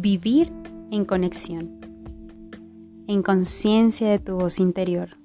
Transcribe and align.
vivir 0.00 0.52
en 0.92 1.04
conexión, 1.04 1.80
en 3.08 3.22
conciencia 3.22 4.08
de 4.08 4.20
tu 4.20 4.36
voz 4.36 4.60
interior. 4.60 5.16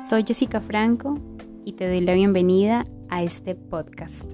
Soy 0.00 0.24
Jessica 0.26 0.60
Franco 0.60 1.18
y 1.64 1.74
te 1.74 1.86
doy 1.86 2.00
la 2.00 2.14
bienvenida 2.14 2.84
a 3.08 3.22
este 3.22 3.54
podcast. 3.54 4.32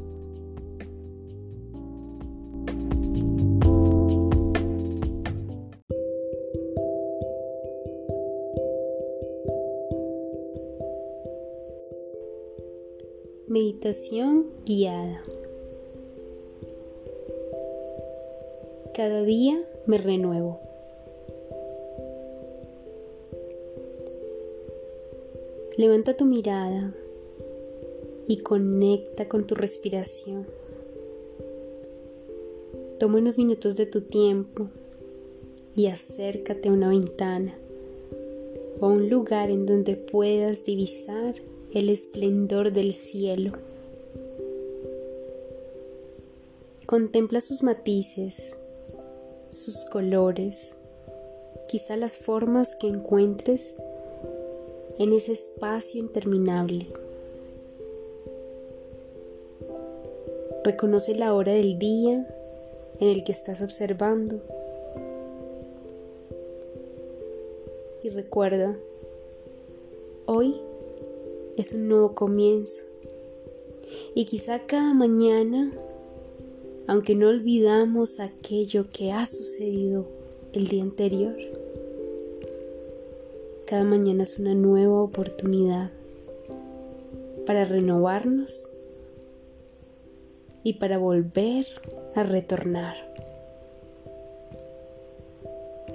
Meditación 13.48 14.46
guiada. 14.64 15.22
Cada 18.98 19.22
día 19.22 19.56
me 19.86 19.96
renuevo. 19.96 20.58
Levanta 25.76 26.16
tu 26.16 26.24
mirada 26.24 26.92
y 28.26 28.38
conecta 28.38 29.28
con 29.28 29.46
tu 29.46 29.54
respiración. 29.54 30.48
Toma 32.98 33.18
unos 33.18 33.38
minutos 33.38 33.76
de 33.76 33.86
tu 33.86 34.00
tiempo 34.00 34.68
y 35.76 35.86
acércate 35.86 36.68
a 36.68 36.72
una 36.72 36.88
ventana 36.88 37.56
o 38.80 38.86
a 38.86 38.88
un 38.88 39.08
lugar 39.08 39.52
en 39.52 39.64
donde 39.64 39.94
puedas 39.94 40.64
divisar 40.64 41.36
el 41.72 41.88
esplendor 41.88 42.72
del 42.72 42.92
cielo. 42.92 43.52
Contempla 46.84 47.40
sus 47.40 47.62
matices, 47.62 48.57
sus 49.58 49.84
colores, 49.84 50.76
quizá 51.66 51.96
las 51.96 52.16
formas 52.16 52.74
que 52.74 52.86
encuentres 52.86 53.74
en 54.98 55.12
ese 55.12 55.32
espacio 55.32 56.00
interminable. 56.00 56.86
Reconoce 60.64 61.14
la 61.14 61.34
hora 61.34 61.52
del 61.52 61.78
día 61.78 62.26
en 63.00 63.08
el 63.08 63.24
que 63.24 63.32
estás 63.32 63.62
observando 63.62 64.40
y 68.02 68.10
recuerda, 68.10 68.76
hoy 70.26 70.60
es 71.56 71.72
un 71.72 71.88
nuevo 71.88 72.14
comienzo. 72.14 72.82
Y 74.14 74.24
quizá 74.26 74.60
cada 74.66 74.94
mañana, 74.94 75.72
aunque 76.88 77.14
no 77.14 77.28
olvidamos 77.28 78.18
aquello 78.18 78.90
que 78.90 79.12
ha 79.12 79.26
sucedido 79.26 80.06
el 80.54 80.68
día 80.68 80.82
anterior, 80.82 81.36
cada 83.66 83.84
mañana 83.84 84.22
es 84.22 84.38
una 84.38 84.54
nueva 84.54 85.02
oportunidad 85.02 85.90
para 87.44 87.66
renovarnos 87.66 88.70
y 90.64 90.74
para 90.74 90.96
volver 90.96 91.66
a 92.14 92.22
retornar. 92.22 92.96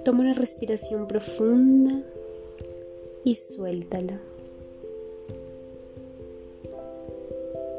Toma 0.06 0.22
una 0.22 0.34
respiración 0.34 1.08
profunda 1.08 2.04
y 3.24 3.34
suéltala. 3.34 4.22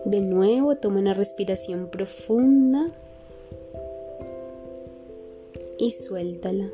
De 0.04 0.20
nuevo, 0.20 0.74
toma 0.76 0.98
una 0.98 1.14
respiración 1.14 1.88
profunda 1.90 2.92
y 5.84 5.90
suéltala. 5.90 6.70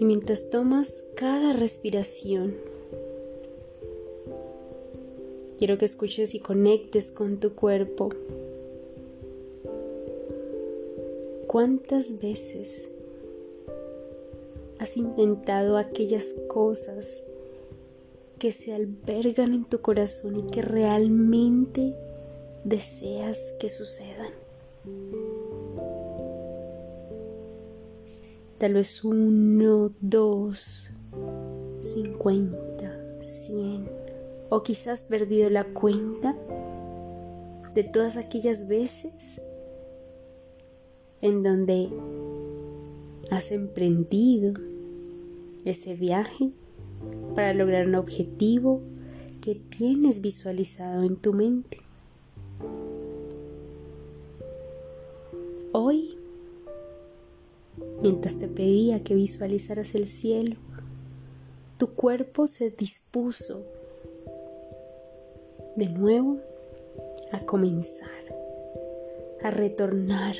Y 0.00 0.04
mientras 0.04 0.50
tomas 0.50 1.04
cada 1.14 1.52
respiración, 1.52 2.56
quiero 5.56 5.78
que 5.78 5.84
escuches 5.84 6.34
y 6.34 6.40
conectes 6.40 7.12
con 7.12 7.38
tu 7.38 7.54
cuerpo. 7.54 8.08
¿Cuántas 11.46 12.18
veces 12.18 12.88
has 14.80 14.96
intentado 14.96 15.76
aquellas 15.76 16.34
cosas 16.48 17.22
que 18.40 18.50
se 18.50 18.74
albergan 18.74 19.54
en 19.54 19.64
tu 19.64 19.80
corazón 19.80 20.40
y 20.40 20.50
que 20.50 20.60
realmente 20.60 21.94
deseas 22.64 23.54
que 23.60 23.68
sucedan. 23.68 24.43
Tal 28.64 28.72
vez 28.72 29.04
uno, 29.04 29.92
dos, 30.00 30.90
cincuenta, 31.82 32.98
cien, 33.20 33.90
o 34.48 34.62
quizás 34.62 35.02
perdido 35.02 35.50
la 35.50 35.64
cuenta 35.64 36.34
de 37.74 37.84
todas 37.84 38.16
aquellas 38.16 38.66
veces 38.66 39.42
en 41.20 41.42
donde 41.42 41.90
has 43.30 43.52
emprendido 43.52 44.54
ese 45.66 45.94
viaje 45.94 46.50
para 47.34 47.52
lograr 47.52 47.86
un 47.86 47.96
objetivo 47.96 48.80
que 49.42 49.56
tienes 49.56 50.22
visualizado 50.22 51.02
en 51.02 51.16
tu 51.16 51.34
mente. 51.34 51.82
Hoy, 55.72 56.16
mientras 58.04 58.38
te 58.38 58.48
pedía 58.48 59.02
que 59.02 59.14
visualizaras 59.14 59.94
el 59.94 60.08
cielo, 60.08 60.56
tu 61.78 61.94
cuerpo 61.94 62.46
se 62.46 62.70
dispuso 62.70 63.64
de 65.74 65.88
nuevo 65.88 66.36
a 67.32 67.40
comenzar, 67.46 68.10
a 69.42 69.50
retornar, 69.50 70.36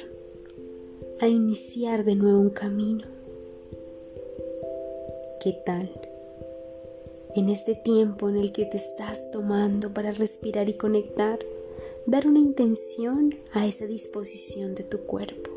a 1.21 1.27
iniciar 1.27 2.05
de 2.05 2.17
nuevo 2.17 2.39
un 2.39 2.51
camino. 2.51 3.09
¿Qué 5.41 5.53
tal? 5.65 5.91
en 7.37 7.49
este 7.49 7.75
tiempo 7.75 8.29
en 8.29 8.37
el 8.37 8.53
que 8.53 8.65
te 8.65 8.77
estás 8.77 9.33
tomando 9.33 9.93
para 9.93 10.13
respirar 10.13 10.69
y 10.69 10.75
conectar, 10.75 11.41
dar 12.07 12.29
una 12.29 12.39
intención 12.39 13.35
a 13.53 13.67
esa 13.67 13.87
disposición 13.87 14.77
de 14.77 14.85
tu 14.85 14.99
cuerpo. 15.01 15.54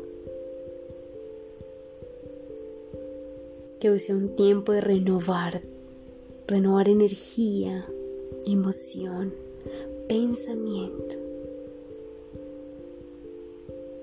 Que 3.80 3.90
hoy 3.90 4.00
sea 4.00 4.16
un 4.16 4.34
tiempo 4.34 4.72
de 4.72 4.80
renovar, 4.80 5.62
renovar 6.46 6.88
energía, 6.88 7.86
emoción, 8.46 9.32
pensamiento. 10.08 11.16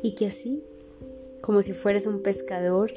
Y 0.02 0.16
que 0.16 0.28
así, 0.28 0.64
como 1.42 1.62
si 1.62 1.74
fueras 1.74 2.06
un 2.06 2.22
pescador, 2.22 2.94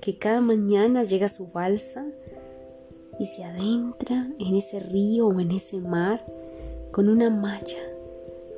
que 0.00 0.18
cada 0.18 0.40
mañana 0.40 1.04
llega 1.04 1.26
a 1.26 1.30
su 1.30 1.52
balsa 1.52 2.06
y 3.20 3.26
se 3.26 3.44
adentra 3.44 4.32
en 4.38 4.56
ese 4.56 4.80
río 4.80 5.28
o 5.28 5.38
en 5.38 5.52
ese 5.52 5.78
mar 5.78 6.26
con 6.90 7.08
una 7.08 7.30
malla, 7.30 7.82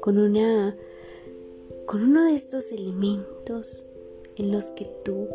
con 0.01 0.19
una 0.19 0.77
con 1.87 2.03
uno 2.03 2.25
de 2.25 2.35
estos 2.35 2.73
elementos 2.73 3.87
en 4.37 4.53
los 4.53 4.71
que 4.71 4.87
tú 5.05 5.29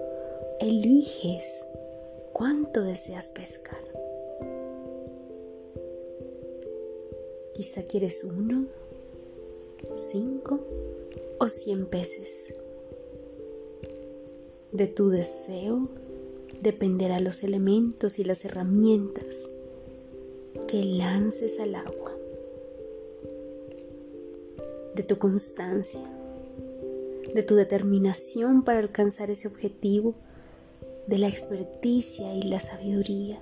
eliges 0.60 1.66
cuánto 2.34 2.84
deseas 2.84 3.30
pescar. 3.30 3.80
Quizá 7.54 7.84
quieres 7.84 8.24
uno, 8.26 8.68
cinco 9.96 10.60
o 11.40 11.48
cien 11.48 11.86
peces. 11.86 12.54
De 14.72 14.88
tu 14.88 15.10
deseo 15.10 15.90
dependerá 16.62 17.20
los 17.20 17.44
elementos 17.44 18.20
y 18.20 18.26
las 18.26 18.44
herramientas 18.44 19.50
que 20.68 20.84
lances 20.84 21.60
al 21.60 21.76
agua, 21.76 22.14
de 24.94 25.04
tu 25.04 25.18
constancia, 25.18 26.02
de 27.34 27.44
tu 27.44 27.56
determinación 27.56 28.64
para 28.64 28.80
alcanzar 28.80 29.32
ese 29.32 29.48
objetivo, 29.48 30.16
de 31.10 31.18
la 31.18 31.28
experticia 31.28 32.36
y 32.36 32.44
la 32.44 32.60
sabiduría 32.60 33.42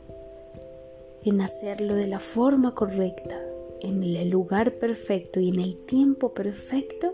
en 1.26 1.42
hacerlo 1.42 1.96
de 1.96 2.08
la 2.08 2.20
forma 2.20 2.74
correcta, 2.74 3.44
en 3.82 4.02
el 4.02 4.30
lugar 4.30 4.76
perfecto 4.76 5.42
y 5.42 5.50
en 5.50 5.60
el 5.60 5.76
tiempo 5.76 6.34
perfecto, 6.34 7.14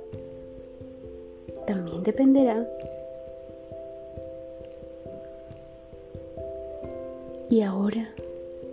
también 1.65 2.03
dependerá. 2.03 2.69
Y 7.50 7.61
ahora, 7.61 8.13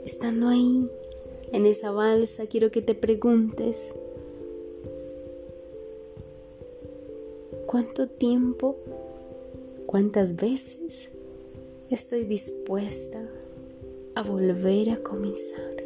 estando 0.04 0.48
ahí, 0.48 0.86
en 1.52 1.64
esa 1.64 1.90
balsa, 1.92 2.46
quiero 2.46 2.70
que 2.70 2.82
te 2.82 2.94
preguntes, 2.94 3.94
cuánto 7.64 8.06
tiempo, 8.06 8.76
cuántas 9.86 10.36
veces 10.36 11.08
estoy 11.90 12.24
dispuesta 12.24 13.20
a 14.14 14.22
volver 14.22 14.90
a 14.90 15.02
comenzar. 15.02 15.76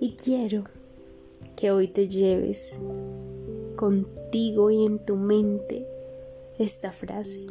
Y 0.00 0.12
quiero 0.12 0.64
que 1.54 1.70
hoy 1.70 1.88
te 1.88 2.08
lleves 2.08 2.78
contigo 3.76 4.70
y 4.70 4.86
en 4.86 5.04
tu 5.04 5.16
mente 5.16 5.86
esta 6.58 6.90
frase. 6.90 7.46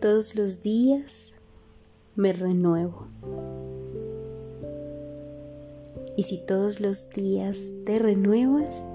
Todos 0.00 0.34
los 0.34 0.62
días 0.62 1.32
me 2.14 2.34
renuevo. 2.34 3.06
Y 6.16 6.24
si 6.24 6.38
todos 6.38 6.80
los 6.80 7.10
días 7.10 7.70
te 7.86 7.98
renuevas, 7.98 8.86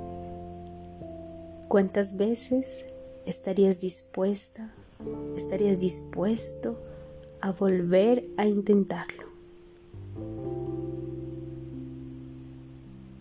¿cuántas 1.75 2.16
veces 2.16 2.86
estarías 3.25 3.81
dispuesta, 3.81 4.74
estarías 5.36 5.77
dispuesto 5.77 6.80
a 7.42 7.51
volver 7.51 8.25
a 8.38 8.48
intentarlo? 8.48 9.25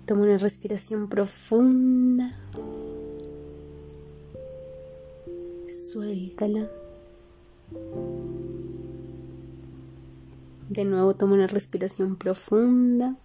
Toma 0.06 0.22
una 0.22 0.38
respiración 0.38 1.08
profunda. 1.08 2.38
Suéltala. 5.68 6.70
De 10.68 10.84
nuevo 10.84 11.16
toma 11.16 11.34
una 11.34 11.48
respiración 11.48 12.14
profunda. 12.14 13.16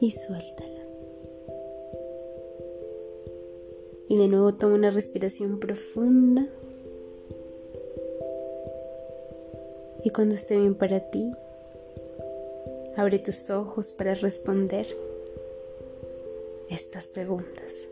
Y 0.00 0.10
suéltala. 0.10 0.77
Y 4.08 4.16
de 4.16 4.28
nuevo 4.28 4.54
toma 4.54 4.74
una 4.74 4.90
respiración 4.90 5.58
profunda. 5.60 6.46
Y 10.04 10.10
cuando 10.10 10.34
esté 10.34 10.56
bien 10.56 10.74
para 10.74 11.10
ti, 11.10 11.30
abre 12.96 13.18
tus 13.18 13.50
ojos 13.50 13.92
para 13.92 14.14
responder 14.14 14.86
estas 16.70 17.08
preguntas. 17.08 17.88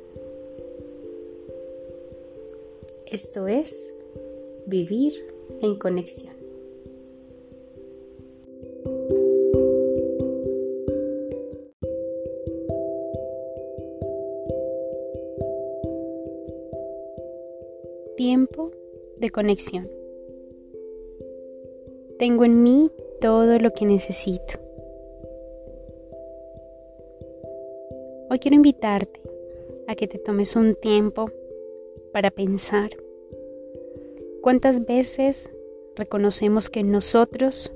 Esto 3.07 3.47
es 3.47 3.93
vivir 4.67 5.13
en 5.63 5.79
conexión. 5.79 6.36
Conexión. 19.31 19.89
Tengo 22.19 22.45
en 22.45 22.63
mí 22.63 22.91
todo 23.21 23.59
lo 23.59 23.73
que 23.73 23.85
necesito. 23.85 24.59
Hoy 28.31 28.39
quiero 28.39 28.57
invitarte 28.57 29.21
a 29.87 29.95
que 29.95 30.09
te 30.09 30.19
tomes 30.19 30.57
un 30.57 30.75
tiempo 30.75 31.31
para 32.13 32.31
pensar 32.31 32.91
cuántas 34.41 34.85
veces 34.85 35.51
reconocemos 35.95 36.71
que 36.71 36.81
en 36.81 36.91
nosotros 36.91 37.73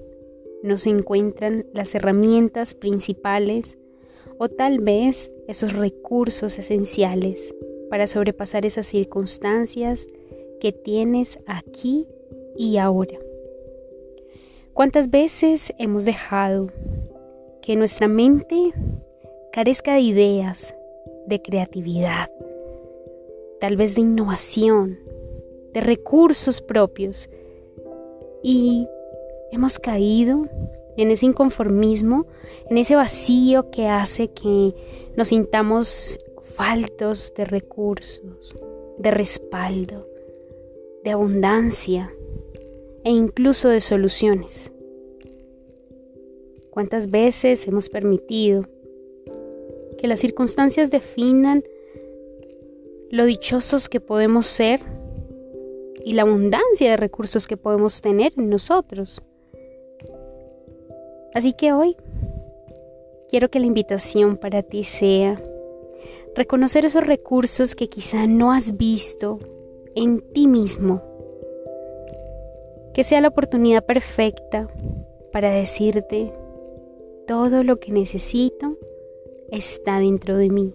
nos 0.62 0.86
encuentran 0.86 1.66
las 1.72 1.94
herramientas 1.94 2.74
principales 2.74 3.78
o 4.38 4.48
tal 4.48 4.80
vez 4.80 5.32
esos 5.48 5.72
recursos 5.72 6.58
esenciales 6.58 7.54
para 7.90 8.06
sobrepasar 8.06 8.64
esas 8.66 8.86
circunstancias 8.86 10.08
que 10.60 10.72
tienes 10.72 11.40
aquí 11.46 12.06
y 12.56 12.76
ahora. 12.76 13.18
¿Cuántas 14.74 15.10
veces 15.10 15.72
hemos 15.78 16.04
dejado 16.04 16.68
que 17.60 17.76
nuestra 17.76 18.06
mente 18.06 18.72
carezca 19.52 19.94
de 19.94 20.00
ideas, 20.00 20.74
de 21.26 21.42
creatividad, 21.42 22.30
tal 23.58 23.76
vez 23.76 23.94
de 23.94 24.02
innovación, 24.02 24.98
de 25.72 25.80
recursos 25.80 26.60
propios 26.60 27.28
y 28.42 28.86
hemos 29.52 29.78
caído 29.78 30.46
en 30.96 31.10
ese 31.10 31.26
inconformismo, 31.26 32.26
en 32.68 32.78
ese 32.78 32.94
vacío 32.94 33.70
que 33.70 33.88
hace 33.88 34.28
que 34.28 34.74
nos 35.16 35.28
sintamos 35.28 36.18
faltos 36.42 37.32
de 37.36 37.44
recursos, 37.44 38.56
de 38.98 39.10
respaldo, 39.10 40.09
de 41.04 41.10
abundancia 41.10 42.12
e 43.04 43.10
incluso 43.10 43.68
de 43.68 43.80
soluciones. 43.80 44.72
¿Cuántas 46.70 47.10
veces 47.10 47.66
hemos 47.66 47.88
permitido 47.88 48.66
que 49.98 50.06
las 50.06 50.20
circunstancias 50.20 50.90
definan 50.90 51.62
lo 53.10 53.24
dichosos 53.24 53.88
que 53.88 54.00
podemos 54.00 54.46
ser 54.46 54.80
y 56.04 56.14
la 56.14 56.22
abundancia 56.22 56.90
de 56.90 56.96
recursos 56.96 57.46
que 57.46 57.56
podemos 57.56 58.00
tener 58.00 58.32
en 58.36 58.48
nosotros. 58.48 59.22
Así 61.34 61.52
que 61.52 61.72
hoy 61.72 61.96
quiero 63.28 63.50
que 63.50 63.60
la 63.60 63.66
invitación 63.66 64.36
para 64.36 64.62
ti 64.62 64.84
sea 64.84 65.42
reconocer 66.34 66.84
esos 66.84 67.06
recursos 67.06 67.74
que 67.74 67.88
quizá 67.88 68.26
no 68.26 68.52
has 68.52 68.76
visto 68.76 69.38
en 69.94 70.20
ti 70.32 70.46
mismo. 70.46 71.02
Que 72.94 73.04
sea 73.04 73.20
la 73.20 73.28
oportunidad 73.28 73.84
perfecta 73.84 74.68
para 75.32 75.50
decirte 75.50 76.32
todo 77.26 77.62
lo 77.62 77.78
que 77.78 77.92
necesito 77.92 78.76
está 79.50 79.98
dentro 79.98 80.36
de 80.36 80.48
mí. 80.50 80.74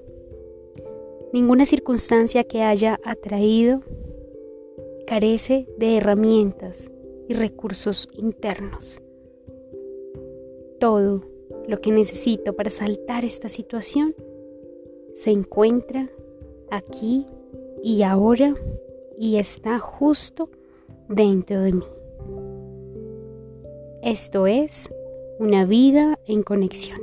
Ninguna 1.33 1.65
circunstancia 1.65 2.45
que 2.45 2.61
haya 2.63 2.99
atraído 3.03 3.81
carece 5.05 5.67
de 5.77 5.97
herramientas 5.97 6.91
y 7.27 7.33
recursos 7.33 8.07
internos. 8.13 9.01
Todo 10.79 11.23
lo 11.67 11.81
que 11.81 11.91
necesito 11.91 12.55
para 12.55 12.69
saltar 12.69 13.25
esta 13.25 13.49
situación 13.49 14.15
se 15.13 15.31
encuentra 15.31 16.09
aquí 16.69 17.25
y 17.83 18.03
ahora 18.03 18.55
y 19.17 19.37
está 19.37 19.79
justo 19.79 20.49
dentro 21.07 21.61
de 21.61 21.73
mí. 21.73 21.85
Esto 24.01 24.47
es 24.47 24.89
una 25.39 25.65
vida 25.65 26.19
en 26.27 26.43
conexión. 26.43 27.01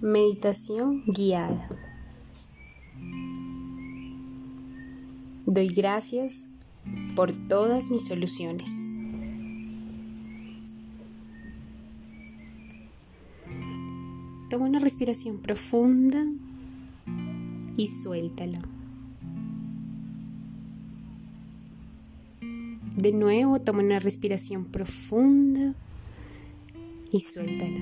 Meditación 0.00 1.04
guiada. 1.06 1.68
Doy 5.46 5.68
gracias 5.68 6.50
por 7.14 7.32
todas 7.48 7.90
mis 7.90 8.06
soluciones. 8.06 8.91
Toma 14.52 14.66
una 14.66 14.80
respiración 14.80 15.38
profunda 15.38 16.26
y 17.74 17.86
suéltala. 17.86 18.60
De 22.94 23.12
nuevo, 23.12 23.60
toma 23.60 23.82
una 23.82 23.98
respiración 23.98 24.66
profunda 24.66 25.74
y 27.10 27.20
suéltala. 27.20 27.80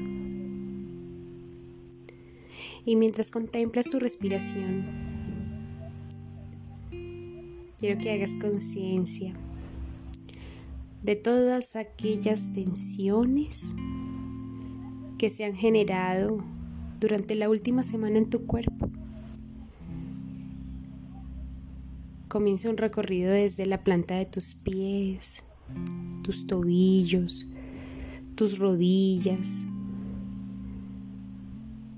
Y 2.85 2.95
mientras 2.95 3.33
contemplas 3.33 3.91
tu 3.91 3.99
respiración, 3.99 4.87
quiero 7.79 8.01
que 8.01 8.13
hagas 8.13 8.37
conciencia 8.41 9.35
de 11.03 11.17
todas 11.17 11.75
aquellas 11.75 12.53
tensiones 12.53 13.75
que 15.19 15.31
se 15.31 15.45
han 15.45 15.57
generado 15.57 16.45
durante 17.01 17.35
la 17.35 17.49
última 17.49 17.83
semana 17.83 18.19
en 18.19 18.29
tu 18.29 18.47
cuerpo. 18.47 18.91
Comienza 22.29 22.69
un 22.69 22.77
recorrido 22.77 23.33
desde 23.33 23.65
la 23.67 23.83
planta 23.83 24.17
de 24.17 24.27
tus 24.27 24.55
pies, 24.55 25.43
tus 26.23 26.47
tobillos, 26.47 27.49
tus 28.35 28.59
rodillas, 28.59 29.65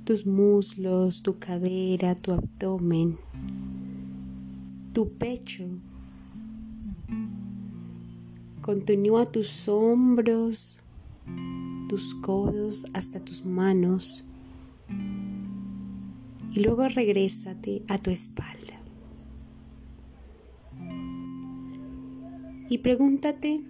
tus 0.04 0.25
muslos, 0.25 1.23
tu 1.23 1.38
cadera, 1.38 2.14
tu 2.14 2.32
abdomen, 2.32 3.18
tu 4.94 5.11
pecho. 5.11 5.66
Continúa 8.62 9.26
tus 9.26 9.68
hombros, 9.68 10.80
tus 11.88 12.14
codos 12.14 12.85
hasta 12.94 13.18
tus 13.18 13.44
manos 13.44 14.25
y 16.54 16.61
luego 16.61 16.88
regrésate 16.88 17.82
a 17.88 17.99
tu 17.99 18.11
espalda. 18.11 18.80
Y 22.68 22.78
pregúntate 22.78 23.62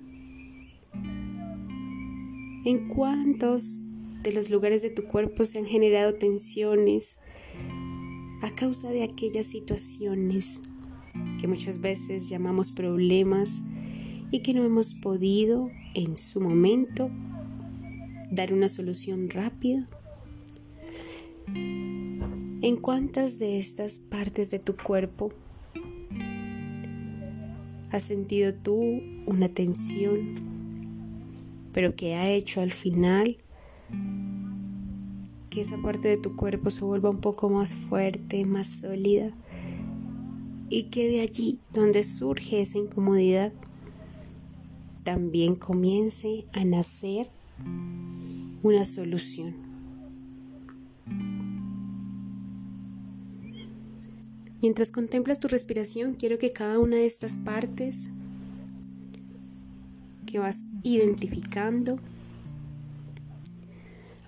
en 2.65 2.89
cuántos 2.89 3.85
de 4.23 4.33
los 4.33 4.51
lugares 4.51 4.83
de 4.83 4.91
tu 4.91 5.05
cuerpo 5.05 5.45
se 5.45 5.59
han 5.59 5.67
generado 5.67 6.15
tensiones 6.15 7.21
a 8.43 8.55
causa 8.55 8.91
de 8.91 9.03
aquellas 9.03 9.47
situaciones 9.47 10.61
que 11.41 11.49
muchas 11.49 11.81
veces 11.81 12.29
llamamos 12.29 12.73
problemas 12.73 13.63
y 14.31 14.41
que 14.41 14.55
no 14.55 14.65
hemos 14.65 14.95
podido 14.95 15.71
en 15.95 16.17
su 16.17 16.41
momento 16.41 17.11
dar 18.31 18.53
una 18.53 18.69
solución 18.69 19.29
rápida. 19.29 19.89
¿En 21.55 22.77
cuántas 22.81 23.39
de 23.39 23.59
estas 23.59 23.99
partes 23.99 24.51
de 24.51 24.59
tu 24.59 24.77
cuerpo 24.77 25.31
has 27.91 28.05
sentido 28.05 28.55
tú 28.55 29.03
una 29.27 29.49
tensión, 29.49 30.33
pero 31.73 31.95
que 31.95 32.15
ha 32.15 32.31
hecho 32.31 32.61
al 32.61 32.73
final 32.73 33.37
que 35.51 35.61
esa 35.61 35.77
parte 35.83 36.09
de 36.09 36.17
tu 36.17 36.35
cuerpo 36.37 36.71
se 36.71 36.85
vuelva 36.85 37.11
un 37.11 37.21
poco 37.21 37.51
más 37.51 37.75
fuerte, 37.75 38.45
más 38.47 38.69
sólida 38.69 39.31
y 40.71 40.85
que 40.85 41.09
de 41.09 41.21
allí 41.21 41.59
donde 41.73 42.03
surge 42.03 42.63
esa 42.63 42.79
incomodidad 42.79 43.53
también 45.05 45.55
comience 45.55 46.47
a 46.53 46.65
nacer 46.65 47.29
una 48.63 48.85
solución. 48.87 49.72
Mientras 54.63 54.93
contemplas 54.93 55.39
tu 55.39 55.49
respiración, 55.49 56.15
quiero 56.15 56.39
que 56.39 56.53
cada 56.53 56.79
una 56.79 56.97
de 56.97 57.07
estas 57.07 57.37
partes 57.37 58.11
que 60.25 60.39
vas 60.39 60.65
identificando 60.83 61.99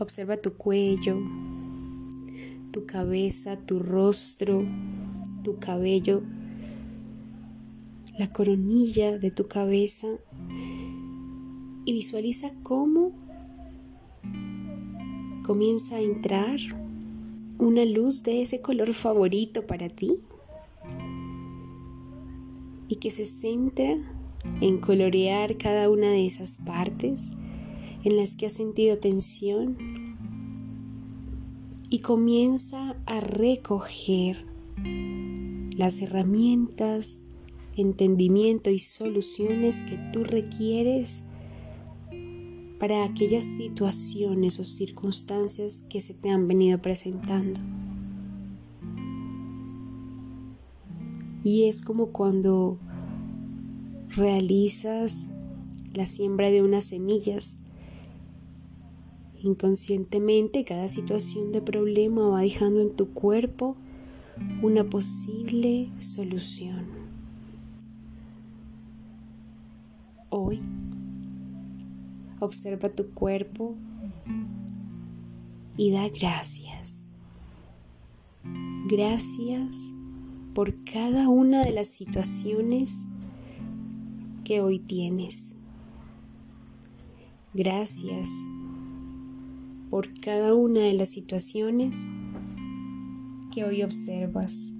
Observa 0.00 0.36
tu 0.36 0.54
cuello, 0.54 1.22
tu 2.72 2.84
cabeza, 2.84 3.56
tu 3.56 3.78
rostro, 3.78 4.66
tu 5.44 5.60
cabello, 5.60 6.20
la 8.18 8.32
coronilla 8.32 9.18
de 9.18 9.30
tu 9.30 9.46
cabeza 9.46 10.08
y 11.84 11.92
visualiza 11.92 12.50
cómo 12.64 13.12
comienza 15.44 15.94
a 15.94 16.00
entrar 16.00 16.58
una 17.58 17.84
luz 17.84 18.22
de 18.22 18.42
ese 18.42 18.60
color 18.60 18.92
favorito 18.94 19.66
para 19.66 19.88
ti 19.88 20.18
y 22.88 22.96
que 22.96 23.10
se 23.10 23.26
centra 23.26 23.96
en 24.60 24.78
colorear 24.78 25.56
cada 25.56 25.88
una 25.88 26.08
de 26.08 26.26
esas 26.26 26.58
partes 26.58 27.32
en 28.04 28.16
las 28.16 28.36
que 28.36 28.46
has 28.46 28.52
sentido 28.52 28.98
tensión 28.98 29.76
y 31.88 32.00
comienza 32.00 32.96
a 33.06 33.20
recoger 33.20 34.44
las 35.76 36.02
herramientas, 36.02 37.22
entendimiento 37.76 38.70
y 38.70 38.78
soluciones 38.78 39.82
que 39.84 39.98
tú 40.12 40.24
requieres 40.24 41.24
para 42.84 43.02
aquellas 43.04 43.44
situaciones 43.44 44.60
o 44.60 44.66
circunstancias 44.66 45.86
que 45.88 46.02
se 46.02 46.12
te 46.12 46.28
han 46.28 46.46
venido 46.46 46.76
presentando. 46.82 47.58
Y 51.42 51.64
es 51.64 51.80
como 51.80 52.08
cuando 52.08 52.76
realizas 54.10 55.30
la 55.94 56.04
siembra 56.04 56.50
de 56.50 56.60
unas 56.60 56.84
semillas 56.84 57.60
Inconscientemente 59.42 60.64
cada 60.64 60.90
situación 60.90 61.52
de 61.52 61.62
problema 61.62 62.28
va 62.28 62.42
dejando 62.42 62.82
en 62.82 62.94
tu 62.94 63.14
cuerpo 63.14 63.76
una 64.60 64.84
posible 64.84 65.88
solución. 66.00 66.84
Hoy 70.28 70.60
observa 72.44 72.88
tu 72.88 73.10
cuerpo 73.10 73.74
y 75.76 75.90
da 75.90 76.08
gracias. 76.08 77.10
Gracias 78.86 79.94
por 80.54 80.84
cada 80.84 81.28
una 81.28 81.64
de 81.64 81.72
las 81.72 81.88
situaciones 81.88 83.06
que 84.44 84.60
hoy 84.60 84.78
tienes. 84.78 85.56
Gracias 87.54 88.28
por 89.90 90.12
cada 90.20 90.54
una 90.54 90.80
de 90.80 90.92
las 90.92 91.08
situaciones 91.08 92.08
que 93.52 93.64
hoy 93.64 93.82
observas. 93.82 94.72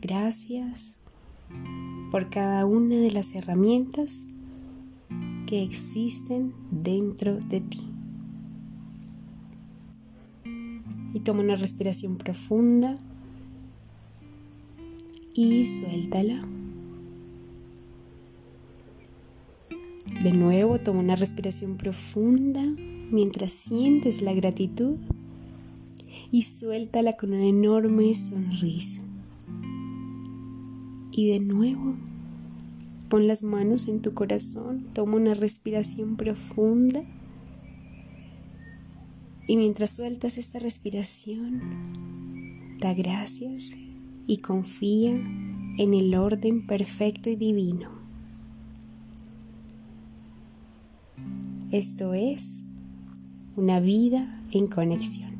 Gracias 0.00 0.98
por 2.10 2.30
cada 2.30 2.64
una 2.66 2.96
de 2.96 3.10
las 3.12 3.34
herramientas 3.34 4.26
existen 5.60 6.54
dentro 6.70 7.38
de 7.38 7.60
ti. 7.60 7.80
Y 11.12 11.20
toma 11.20 11.40
una 11.40 11.56
respiración 11.56 12.16
profunda 12.16 12.98
y 15.34 15.64
suéltala. 15.66 16.40
De 20.22 20.32
nuevo, 20.32 20.78
toma 20.78 21.00
una 21.00 21.16
respiración 21.16 21.76
profunda 21.76 22.62
mientras 23.10 23.52
sientes 23.52 24.22
la 24.22 24.32
gratitud 24.32 24.98
y 26.30 26.42
suéltala 26.42 27.14
con 27.14 27.32
una 27.32 27.46
enorme 27.46 28.14
sonrisa. 28.14 29.02
Y 31.10 31.28
de 31.28 31.40
nuevo, 31.40 31.96
pon 33.12 33.26
las 33.26 33.42
manos 33.42 33.88
en 33.88 34.00
tu 34.00 34.14
corazón, 34.14 34.86
toma 34.94 35.16
una 35.16 35.34
respiración 35.34 36.16
profunda 36.16 37.04
y 39.46 39.58
mientras 39.58 39.90
sueltas 39.90 40.38
esta 40.38 40.58
respiración, 40.58 41.60
da 42.80 42.94
gracias 42.94 43.74
y 44.26 44.38
confía 44.38 45.10
en 45.10 45.92
el 45.92 46.14
orden 46.14 46.66
perfecto 46.66 47.28
y 47.28 47.36
divino. 47.36 47.90
Esto 51.70 52.14
es 52.14 52.62
una 53.56 53.78
vida 53.78 54.42
en 54.52 54.68
conexión. 54.68 55.31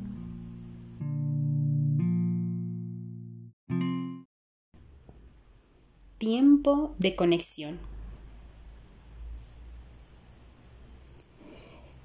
Tiempo 6.33 6.95
de 6.99 7.15
conexión. 7.15 7.79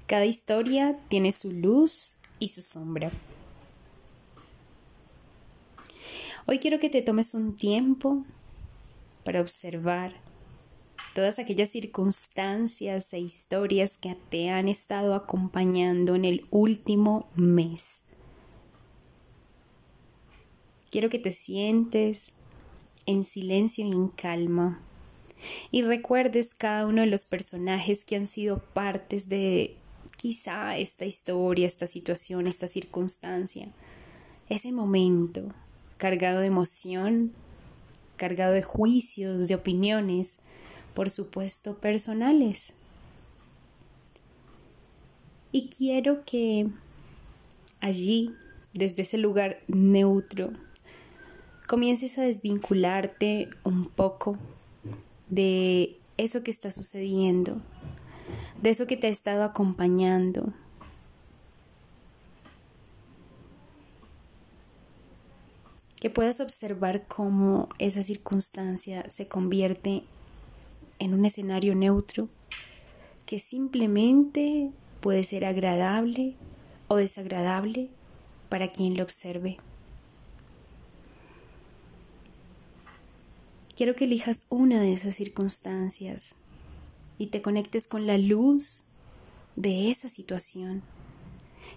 Cada 0.06 0.26
historia 0.26 0.98
tiene 1.08 1.32
su 1.32 1.50
luz 1.50 2.16
y 2.38 2.48
su 2.48 2.60
sombra. 2.60 3.10
Hoy 6.44 6.58
quiero 6.58 6.78
que 6.78 6.90
te 6.90 7.00
tomes 7.00 7.32
un 7.32 7.56
tiempo 7.56 8.26
para 9.24 9.40
observar 9.40 10.12
todas 11.14 11.38
aquellas 11.38 11.70
circunstancias 11.70 13.14
e 13.14 13.20
historias 13.20 13.96
que 13.96 14.14
te 14.28 14.50
han 14.50 14.68
estado 14.68 15.14
acompañando 15.14 16.14
en 16.14 16.26
el 16.26 16.46
último 16.50 17.30
mes. 17.34 18.02
Quiero 20.90 21.08
que 21.08 21.18
te 21.18 21.32
sientes 21.32 22.34
en 23.08 23.24
silencio 23.24 23.86
y 23.86 23.90
en 23.90 24.08
calma 24.08 24.82
y 25.70 25.82
recuerdes 25.82 26.54
cada 26.54 26.86
uno 26.86 27.00
de 27.00 27.06
los 27.06 27.24
personajes 27.24 28.04
que 28.04 28.16
han 28.16 28.26
sido 28.26 28.58
partes 28.58 29.30
de 29.30 29.76
quizá 30.16 30.76
esta 30.76 31.06
historia, 31.06 31.66
esta 31.66 31.86
situación, 31.86 32.46
esta 32.46 32.68
circunstancia, 32.68 33.68
ese 34.50 34.72
momento 34.72 35.48
cargado 35.96 36.40
de 36.40 36.48
emoción, 36.48 37.32
cargado 38.16 38.52
de 38.52 38.62
juicios, 38.62 39.48
de 39.48 39.54
opiniones, 39.54 40.40
por 40.92 41.08
supuesto, 41.08 41.78
personales. 41.78 42.74
Y 45.50 45.70
quiero 45.70 46.24
que 46.26 46.68
allí, 47.80 48.34
desde 48.74 49.02
ese 49.02 49.16
lugar 49.16 49.60
neutro, 49.66 50.52
comiences 51.68 52.16
a 52.18 52.22
desvincularte 52.22 53.50
un 53.62 53.90
poco 53.90 54.38
de 55.28 55.98
eso 56.16 56.42
que 56.42 56.50
está 56.50 56.70
sucediendo, 56.70 57.60
de 58.62 58.70
eso 58.70 58.86
que 58.86 58.96
te 58.96 59.06
ha 59.06 59.10
estado 59.10 59.44
acompañando. 59.44 60.54
Que 66.00 66.08
puedas 66.08 66.40
observar 66.40 67.06
cómo 67.06 67.68
esa 67.78 68.02
circunstancia 68.02 69.04
se 69.10 69.28
convierte 69.28 70.04
en 70.98 71.12
un 71.12 71.26
escenario 71.26 71.74
neutro 71.74 72.30
que 73.26 73.38
simplemente 73.38 74.70
puede 75.00 75.22
ser 75.22 75.44
agradable 75.44 76.34
o 76.86 76.96
desagradable 76.96 77.90
para 78.48 78.68
quien 78.68 78.96
lo 78.96 79.02
observe. 79.02 79.58
Quiero 83.78 83.94
que 83.94 84.06
elijas 84.06 84.48
una 84.48 84.80
de 84.80 84.92
esas 84.92 85.14
circunstancias 85.14 86.34
y 87.16 87.28
te 87.28 87.42
conectes 87.42 87.86
con 87.86 88.08
la 88.08 88.18
luz 88.18 88.86
de 89.54 89.88
esa 89.88 90.08
situación. 90.08 90.82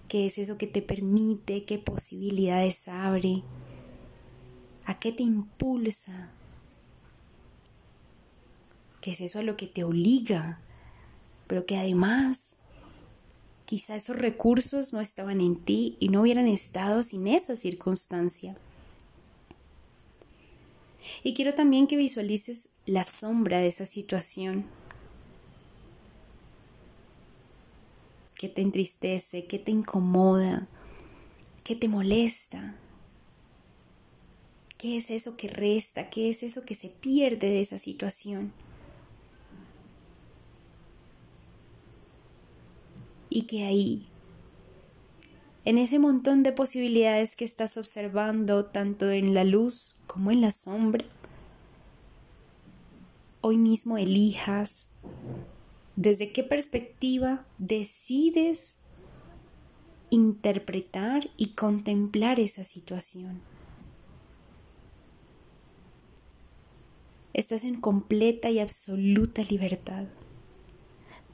¿Qué 0.08 0.26
es 0.26 0.36
eso 0.36 0.58
que 0.58 0.66
te 0.66 0.82
permite? 0.82 1.64
¿Qué 1.64 1.78
posibilidades 1.78 2.88
abre? 2.88 3.44
¿A 4.84 4.98
qué 4.98 5.12
te 5.12 5.22
impulsa? 5.22 6.32
¿Qué 9.00 9.12
es 9.12 9.20
eso 9.20 9.38
a 9.38 9.44
lo 9.44 9.56
que 9.56 9.68
te 9.68 9.84
obliga? 9.84 10.58
Pero 11.46 11.66
que 11.66 11.76
además 11.76 12.56
quizá 13.64 13.94
esos 13.94 14.16
recursos 14.16 14.92
no 14.92 15.00
estaban 15.00 15.40
en 15.40 15.54
ti 15.54 15.98
y 16.00 16.08
no 16.08 16.22
hubieran 16.22 16.48
estado 16.48 17.04
sin 17.04 17.28
esa 17.28 17.54
circunstancia. 17.54 18.56
Y 21.22 21.34
quiero 21.34 21.54
también 21.54 21.86
que 21.86 21.96
visualices 21.96 22.70
la 22.86 23.04
sombra 23.04 23.58
de 23.58 23.68
esa 23.68 23.86
situación. 23.86 24.66
que 28.42 28.48
te 28.48 28.60
entristece, 28.60 29.46
que 29.46 29.60
te 29.60 29.70
incomoda, 29.70 30.66
que 31.62 31.76
te 31.76 31.86
molesta. 31.86 32.74
¿Qué 34.78 34.96
es 34.96 35.12
eso 35.12 35.36
que 35.36 35.46
resta? 35.46 36.10
¿Qué 36.10 36.28
es 36.28 36.42
eso 36.42 36.64
que 36.64 36.74
se 36.74 36.88
pierde 36.88 37.50
de 37.50 37.60
esa 37.60 37.78
situación? 37.78 38.52
Y 43.30 43.42
que 43.42 43.64
ahí, 43.64 44.08
en 45.64 45.78
ese 45.78 45.98
montón 45.98 46.42
de 46.42 46.52
posibilidades 46.52 47.36
que 47.36 47.44
estás 47.44 47.76
observando 47.76 48.64
tanto 48.66 49.10
en 49.10 49.34
la 49.34 49.44
luz 49.44 49.96
como 50.06 50.30
en 50.30 50.40
la 50.40 50.50
sombra. 50.50 51.04
Hoy 53.40 53.56
mismo 53.58 53.96
elijas 53.96 54.88
desde 55.96 56.32
qué 56.32 56.42
perspectiva 56.42 57.44
decides 57.58 58.78
interpretar 60.10 61.30
y 61.36 61.50
contemplar 61.50 62.40
esa 62.40 62.64
situación. 62.64 63.40
Estás 67.34 67.64
en 67.64 67.80
completa 67.80 68.50
y 68.50 68.58
absoluta 68.58 69.42
libertad. 69.42 70.04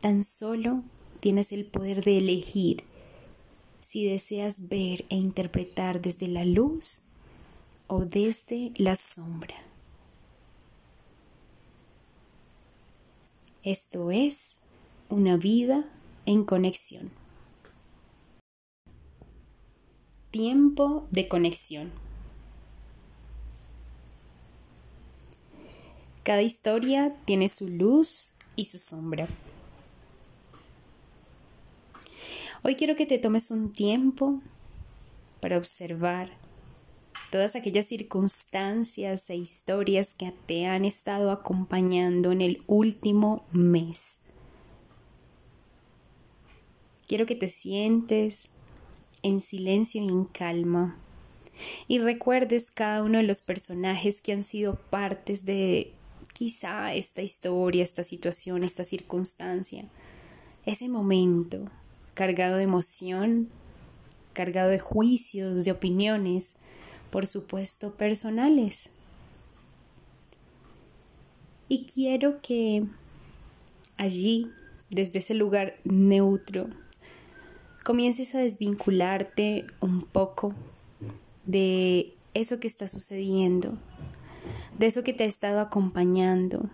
Tan 0.01 0.23
solo 0.23 0.83
tienes 1.19 1.51
el 1.51 1.65
poder 1.65 2.05
de 2.05 2.19
elegir 2.19 2.85
si 3.81 4.07
deseas 4.07 4.69
ver 4.69 5.05
e 5.09 5.17
interpretar 5.17 6.01
desde 6.01 6.29
la 6.29 6.45
luz 6.45 7.05
o 7.87 8.05
desde 8.05 8.73
la 8.77 8.97
sombra. 8.97 9.55
Esto 13.63 14.11
es 14.11 14.57
una 15.09 15.37
vida 15.37 15.85
en 16.27 16.45
conexión. 16.45 17.11
Tiempo 20.31 21.07
de 21.11 21.29
conexión. 21.29 21.91
Cada 26.23 26.43
historia 26.43 27.17
tiene 27.25 27.49
su 27.49 27.69
luz 27.69 28.35
y 28.55 28.67
su 28.67 28.79
sombra. 28.79 29.29
Hoy 32.65 32.75
quiero 32.75 32.97
que 32.97 33.07
te 33.07 33.19
tomes 33.19 33.53
un 33.53 33.73
tiempo 33.73 34.41
para 35.41 35.59
observar 35.59 36.29
todas 37.31 37.55
aquellas 37.55 37.87
circunstancias 37.87 39.31
e 39.31 39.37
historias 39.37 40.13
que 40.13 40.33
te 40.47 40.67
han 40.67 40.85
estado 40.85 41.31
acompañando 41.31 42.33
en 42.33 42.41
el 42.41 42.61
último 42.67 43.47
mes. 43.53 44.19
Quiero 47.07 47.27
que 47.27 47.37
te 47.37 47.47
sientes 47.47 48.49
en 49.23 49.41
silencio 49.41 50.03
y 50.03 50.09
en 50.09 50.25
calma 50.25 50.99
y 51.87 52.01
recuerdes 52.01 52.73
cada 52.73 53.05
uno 53.05 53.19
de 53.19 53.25
los 53.25 53.41
personajes 53.41 54.21
que 54.21 54.33
han 54.33 54.43
sido 54.43 54.75
partes 54.91 55.45
de 55.45 55.93
quizá 56.33 56.93
esta 56.93 57.23
historia, 57.23 57.85
esta 57.85 58.03
situación, 58.03 58.65
esta 58.65 58.83
circunstancia, 58.83 59.85
ese 60.67 60.89
momento 60.89 61.65
cargado 62.19 62.57
de 62.57 62.65
emoción, 62.65 63.49
cargado 64.33 64.71
de 64.71 64.81
juicios, 64.81 65.65
de 65.65 65.71
opiniones, 65.71 66.57
por 67.13 67.29
supuesto 67.29 67.93
personales. 67.95 68.91
Y 71.69 71.85
quiero 71.85 72.43
que 72.43 72.87
allí, 73.99 74.51
desde 74.91 75.21
ese 75.21 75.35
lugar 75.35 75.77
neutro, 75.85 76.67
comiences 77.85 78.35
a 78.35 78.41
desvincularte 78.41 79.69
un 79.79 80.03
poco 80.03 80.57
de 81.47 82.15
eso 82.35 82.59
que 82.59 82.67
está 82.67 82.89
sucediendo, 82.89 83.79
de 84.77 84.87
eso 84.87 85.05
que 85.05 85.13
te 85.13 85.23
ha 85.23 85.29
estado 85.29 85.61
acompañando, 85.61 86.69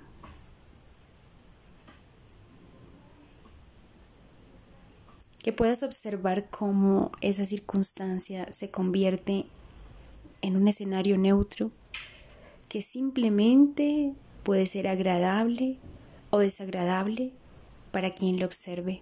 que 5.45 5.53
puedas 5.53 5.83
observar 5.83 6.49
cómo 6.49 7.13
esa 7.21 7.45
circunstancia 7.45 8.51
se 8.51 8.71
convierte 8.71 9.45
en 10.41 10.57
un 10.57 10.69
escenario 10.69 11.19
neutro 11.19 11.71
que 12.71 12.81
simplemente 12.81 14.15
puede 14.43 14.67
ser 14.67 14.89
agradable 14.89 15.77
o 16.31 16.39
desagradable 16.39 17.31
para 17.93 18.11
quien 18.11 18.41
lo 18.41 18.47
observe. 18.47 19.01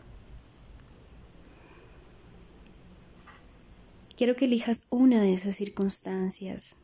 Quiero 4.16 4.34
que 4.34 4.46
elijas 4.46 4.88
una 4.90 5.20
de 5.20 5.34
esas 5.34 5.54
circunstancias 5.54 6.74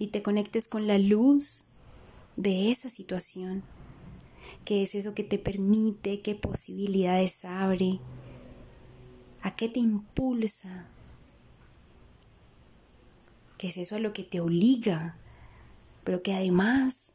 y 0.00 0.08
te 0.08 0.24
conectes 0.24 0.66
con 0.66 0.88
la 0.88 0.98
luz 0.98 1.66
de 2.34 2.72
esa 2.72 2.88
situación. 2.88 3.62
¿Qué 4.64 4.82
es 4.82 4.96
eso 4.96 5.14
que 5.14 5.22
te 5.22 5.38
permite? 5.38 6.20
¿Qué 6.20 6.34
posibilidades 6.34 7.44
abre? 7.44 8.00
¿A 9.42 9.54
qué 9.56 9.68
te 9.68 9.80
impulsa? 9.80 10.86
¿Qué 13.58 13.68
es 13.68 13.76
eso 13.76 13.96
a 13.96 13.98
lo 13.98 14.12
que 14.12 14.22
te 14.22 14.40
obliga? 14.40 15.16
Pero 16.04 16.22
que 16.22 16.34
además 16.34 17.14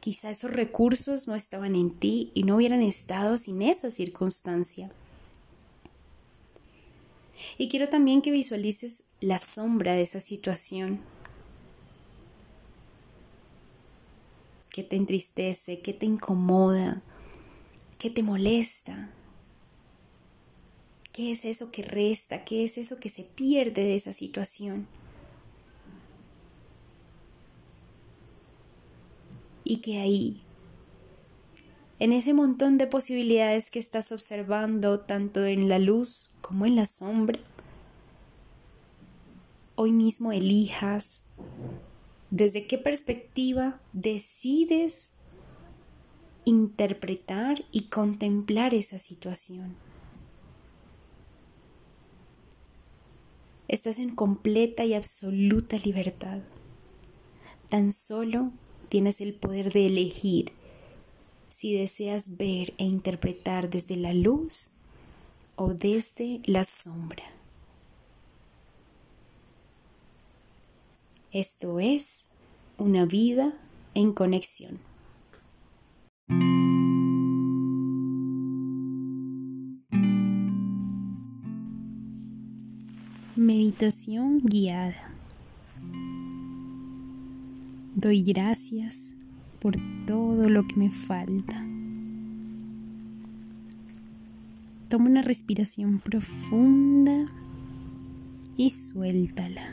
quizá 0.00 0.30
esos 0.30 0.50
recursos 0.50 1.28
no 1.28 1.34
estaban 1.34 1.76
en 1.76 1.90
ti 1.90 2.30
y 2.34 2.44
no 2.44 2.56
hubieran 2.56 2.82
estado 2.82 3.36
sin 3.36 3.62
esa 3.62 3.90
circunstancia. 3.90 4.90
Y 7.58 7.68
quiero 7.68 7.88
también 7.88 8.22
que 8.22 8.30
visualices 8.30 9.04
la 9.20 9.38
sombra 9.38 9.92
de 9.92 10.02
esa 10.02 10.20
situación. 10.20 11.00
que 14.70 14.84
te 14.84 14.96
entristece, 14.96 15.80
que 15.80 15.92
te 15.92 16.06
incomoda, 16.06 17.02
que 17.98 18.08
te 18.10 18.22
molesta. 18.22 19.10
¿Qué 21.12 21.32
es 21.32 21.44
eso 21.44 21.70
que 21.70 21.82
resta? 21.82 22.44
¿Qué 22.44 22.64
es 22.64 22.78
eso 22.78 23.00
que 23.00 23.08
se 23.08 23.24
pierde 23.24 23.82
de 23.82 23.96
esa 23.96 24.12
situación? 24.12 24.86
Y 29.64 29.78
que 29.78 29.98
ahí, 29.98 30.42
en 31.98 32.12
ese 32.12 32.32
montón 32.32 32.78
de 32.78 32.86
posibilidades 32.86 33.70
que 33.70 33.78
estás 33.78 34.12
observando, 34.12 35.00
tanto 35.00 35.44
en 35.44 35.68
la 35.68 35.78
luz 35.78 36.30
como 36.40 36.64
en 36.64 36.76
la 36.76 36.86
sombra, 36.86 37.40
hoy 39.74 39.92
mismo 39.92 40.32
elijas 40.32 41.24
desde 42.30 42.66
qué 42.66 42.78
perspectiva 42.78 43.80
decides 43.92 45.12
interpretar 46.44 47.64
y 47.72 47.84
contemplar 47.84 48.74
esa 48.74 48.98
situación. 48.98 49.76
Estás 53.70 54.00
en 54.00 54.16
completa 54.16 54.84
y 54.84 54.94
absoluta 54.94 55.76
libertad. 55.76 56.40
Tan 57.68 57.92
solo 57.92 58.50
tienes 58.88 59.20
el 59.20 59.32
poder 59.32 59.72
de 59.72 59.86
elegir 59.86 60.50
si 61.46 61.74
deseas 61.74 62.36
ver 62.36 62.74
e 62.78 62.84
interpretar 62.84 63.70
desde 63.70 63.94
la 63.94 64.12
luz 64.12 64.72
o 65.54 65.72
desde 65.72 66.40
la 66.46 66.64
sombra. 66.64 67.22
Esto 71.30 71.78
es 71.78 72.24
una 72.76 73.04
vida 73.06 73.56
en 73.94 74.12
conexión. 74.12 74.89
Meditación 83.42 84.42
guiada. 84.44 85.14
Doy 87.94 88.22
gracias 88.22 89.16
por 89.60 89.76
todo 90.06 90.50
lo 90.50 90.62
que 90.68 90.76
me 90.76 90.90
falta. 90.90 91.56
Toma 94.90 95.06
una 95.06 95.22
respiración 95.22 96.00
profunda 96.00 97.24
y 98.58 98.68
suéltala. 98.68 99.72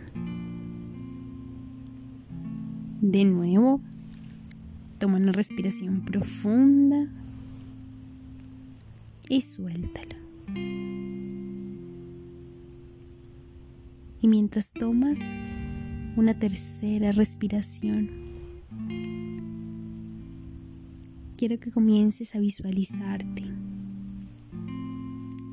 De 3.02 3.26
nuevo, 3.26 3.82
toma 4.98 5.18
una 5.18 5.34
respiración 5.34 6.06
profunda 6.06 7.10
y 9.28 9.42
suéltala. 9.42 10.16
Y 14.28 14.30
mientras 14.30 14.74
tomas 14.74 15.32
una 16.18 16.38
tercera 16.38 17.14
respiración, 17.14 18.10
quiero 21.38 21.58
que 21.62 21.72
comiences 21.72 22.36
a 22.36 22.40
visualizarte 22.40 23.44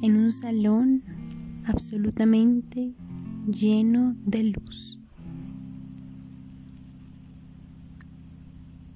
en 0.03 0.17
un 0.17 0.29
salón 0.33 1.05
absolutamente 1.67 2.95
lleno 3.47 4.17
de 4.27 4.43
luz. 4.43 4.99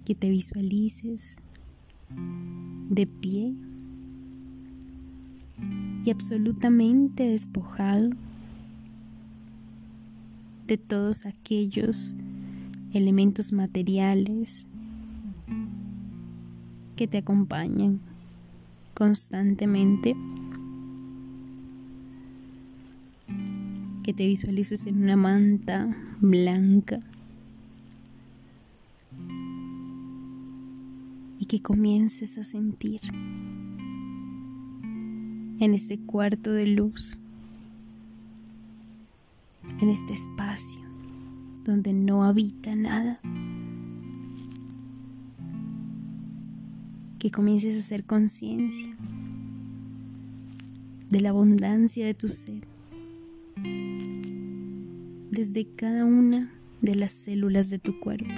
Que 0.04 0.16
te 0.16 0.28
visualices 0.28 1.36
de 2.90 3.06
pie 3.06 3.54
y 6.04 6.10
absolutamente 6.10 7.28
despojado 7.28 8.10
de 10.68 10.76
todos 10.76 11.24
aquellos 11.24 12.14
elementos 12.92 13.54
materiales 13.54 14.66
que 16.94 17.07
te 17.07 17.18
acompañan 17.18 18.00
constantemente, 18.92 20.14
que 24.02 24.12
te 24.12 24.26
visualices 24.26 24.85
en 24.87 25.02
una 25.02 25.16
manta 25.16 25.88
blanca 26.20 27.00
y 31.38 31.46
que 31.46 31.62
comiences 31.62 32.37
a 32.37 32.44
sentir 32.44 33.00
en 35.61 35.72
este 35.72 35.98
cuarto 35.98 36.52
de 36.52 36.66
luz 36.66 37.18
en 39.80 39.88
este 39.88 40.12
espacio 40.12 40.80
donde 41.64 41.92
no 41.92 42.24
habita 42.24 42.74
nada. 42.74 43.20
Que 47.18 47.30
comiences 47.30 47.76
a 47.76 47.78
hacer 47.80 48.04
conciencia 48.04 48.96
de 51.10 51.20
la 51.20 51.30
abundancia 51.30 52.06
de 52.06 52.14
tu 52.14 52.28
ser 52.28 52.66
desde 55.30 55.66
cada 55.76 56.04
una 56.04 56.52
de 56.80 56.94
las 56.94 57.10
células 57.10 57.70
de 57.70 57.78
tu 57.78 58.00
cuerpo. 58.00 58.32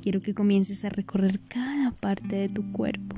Quiero 0.00 0.20
que 0.20 0.32
comiences 0.32 0.84
a 0.84 0.88
recorrer 0.88 1.40
cada 1.48 1.90
parte 1.90 2.36
de 2.36 2.48
tu 2.48 2.72
cuerpo 2.72 3.09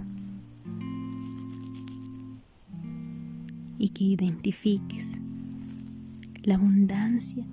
y 3.83 3.89
que 3.89 4.05
identifiques 4.05 5.19
la 6.45 6.55
abundancia, 6.55 7.45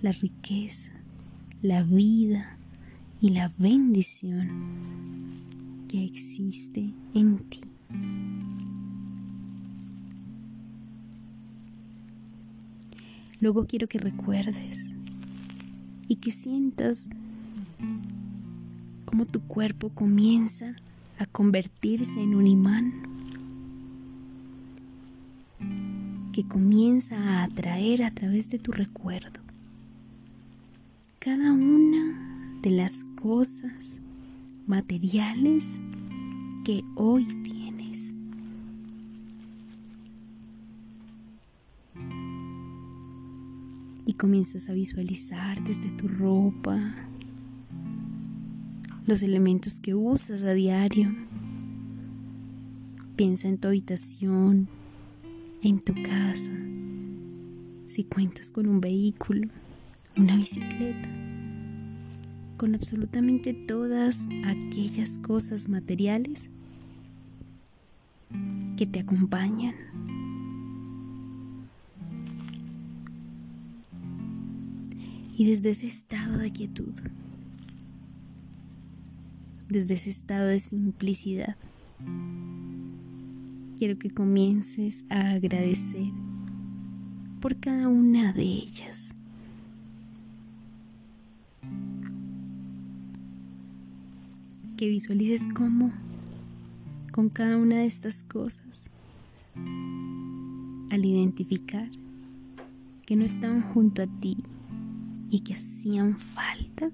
la 0.00 0.10
riqueza, 0.10 0.92
la 1.60 1.82
vida 1.82 2.56
y 3.20 3.28
la 3.28 3.52
bendición 3.58 4.48
que 5.90 6.02
existe 6.06 6.94
en 7.12 7.38
ti. 7.50 7.60
Luego 13.40 13.66
quiero 13.66 13.88
que 13.88 13.98
recuerdes 13.98 14.90
y 16.08 16.16
que 16.16 16.30
sientas 16.30 17.10
cómo 19.04 19.26
tu 19.26 19.42
cuerpo 19.42 19.90
comienza 19.90 20.74
a 21.18 21.26
convertirse 21.26 22.22
en 22.22 22.36
un 22.36 22.46
imán 22.46 23.11
que 26.32 26.44
comienza 26.44 27.16
a 27.16 27.44
atraer 27.44 28.02
a 28.02 28.10
través 28.10 28.48
de 28.48 28.58
tu 28.58 28.72
recuerdo 28.72 29.42
cada 31.24 31.52
una 31.52 32.58
de 32.62 32.70
las 32.70 33.04
cosas 33.20 34.00
materiales 34.66 35.80
que 36.64 36.82
hoy 36.96 37.26
tienes. 37.44 38.16
Y 44.04 44.14
comienzas 44.14 44.68
a 44.68 44.72
visualizar 44.72 45.62
desde 45.62 45.90
tu 45.90 46.08
ropa 46.08 46.92
los 49.06 49.22
elementos 49.22 49.78
que 49.78 49.94
usas 49.94 50.42
a 50.42 50.54
diario. 50.54 51.14
Piensa 53.14 53.46
en 53.46 53.58
tu 53.58 53.68
habitación, 53.68 54.68
en 55.62 55.80
tu 55.80 55.94
casa, 56.02 56.50
si 57.86 58.02
cuentas 58.04 58.50
con 58.50 58.66
un 58.66 58.80
vehículo, 58.80 59.48
una 60.16 60.36
bicicleta, 60.36 61.08
con 62.56 62.74
absolutamente 62.74 63.54
todas 63.54 64.28
aquellas 64.44 65.18
cosas 65.18 65.68
materiales 65.68 66.50
que 68.76 68.86
te 68.86 69.00
acompañan. 69.00 69.74
Y 75.36 75.46
desde 75.46 75.70
ese 75.70 75.86
estado 75.86 76.38
de 76.38 76.50
quietud, 76.50 76.92
desde 79.68 79.94
ese 79.94 80.10
estado 80.10 80.48
de 80.48 80.58
simplicidad, 80.58 81.56
quiero 83.82 83.98
que 83.98 84.10
comiences 84.10 85.04
a 85.10 85.30
agradecer 85.30 86.06
por 87.40 87.58
cada 87.58 87.88
una 87.88 88.32
de 88.32 88.44
ellas. 88.44 89.16
Que 94.76 94.88
visualices 94.88 95.48
cómo 95.52 95.92
con 97.10 97.28
cada 97.28 97.56
una 97.56 97.78
de 97.78 97.86
estas 97.86 98.22
cosas, 98.22 98.84
al 99.56 101.04
identificar 101.04 101.90
que 103.04 103.16
no 103.16 103.24
estaban 103.24 103.62
junto 103.62 104.02
a 104.02 104.06
ti 104.06 104.36
y 105.28 105.40
que 105.40 105.54
hacían 105.54 106.16
falta, 106.16 106.88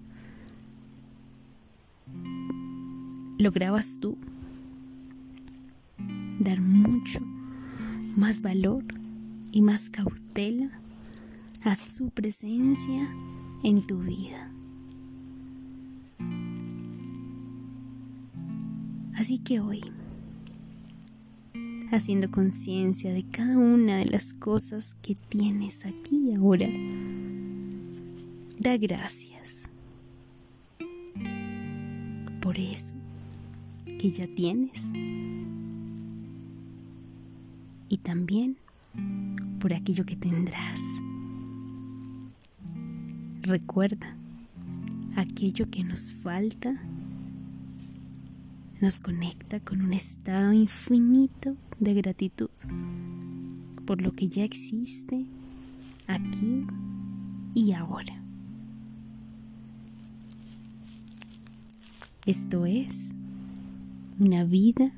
lograbas 3.39 3.99
tú 4.01 4.17
dar 6.39 6.61
mucho 6.61 7.21
más 8.17 8.41
valor 8.43 8.85
y 9.53 9.63
más 9.63 9.91
cautela 9.91 10.71
a 11.65 11.75
su 11.75 12.11
presencia 12.11 13.09
en 13.63 13.87
tu 13.87 13.99
vida. 13.99 14.53
Así 19.15 19.39
que 19.39 19.59
hoy, 19.59 19.81
haciendo 21.91 22.31
conciencia 22.31 23.13
de 23.13 23.25
cada 23.25 23.59
una 23.59 23.97
de 23.97 24.07
las 24.07 24.33
cosas 24.33 24.95
que 25.03 25.17
tienes 25.17 25.85
aquí 25.85 26.33
ahora, 26.37 26.69
da 28.61 28.77
gracias 28.77 29.69
por 32.41 32.59
eso 32.59 32.95
que 33.99 34.11
ya 34.11 34.27
tienes 34.37 34.93
y 37.89 37.99
también 37.99 38.57
por 39.61 39.73
aquello 39.75 40.05
que 40.05 40.17
tendrás. 40.17 40.81
Recuerda, 43.43 44.15
aquello 45.17 45.71
que 45.71 45.85
nos 45.85 46.13
falta 46.13 46.81
nos 48.81 49.01
conecta 49.01 49.59
con 49.61 49.83
un 49.83 49.93
estado 49.93 50.53
infinito 50.53 51.57
de 51.81 51.95
gratitud 51.95 52.51
por 53.89 54.03
lo 54.03 54.13
que 54.13 54.29
ya 54.29 54.45
existe 54.45 55.25
aquí 56.07 56.67
y 57.55 57.73
ahora. 57.73 58.23
Esto 62.27 62.67
es 62.67 63.15
una 64.19 64.45
vida 64.45 64.93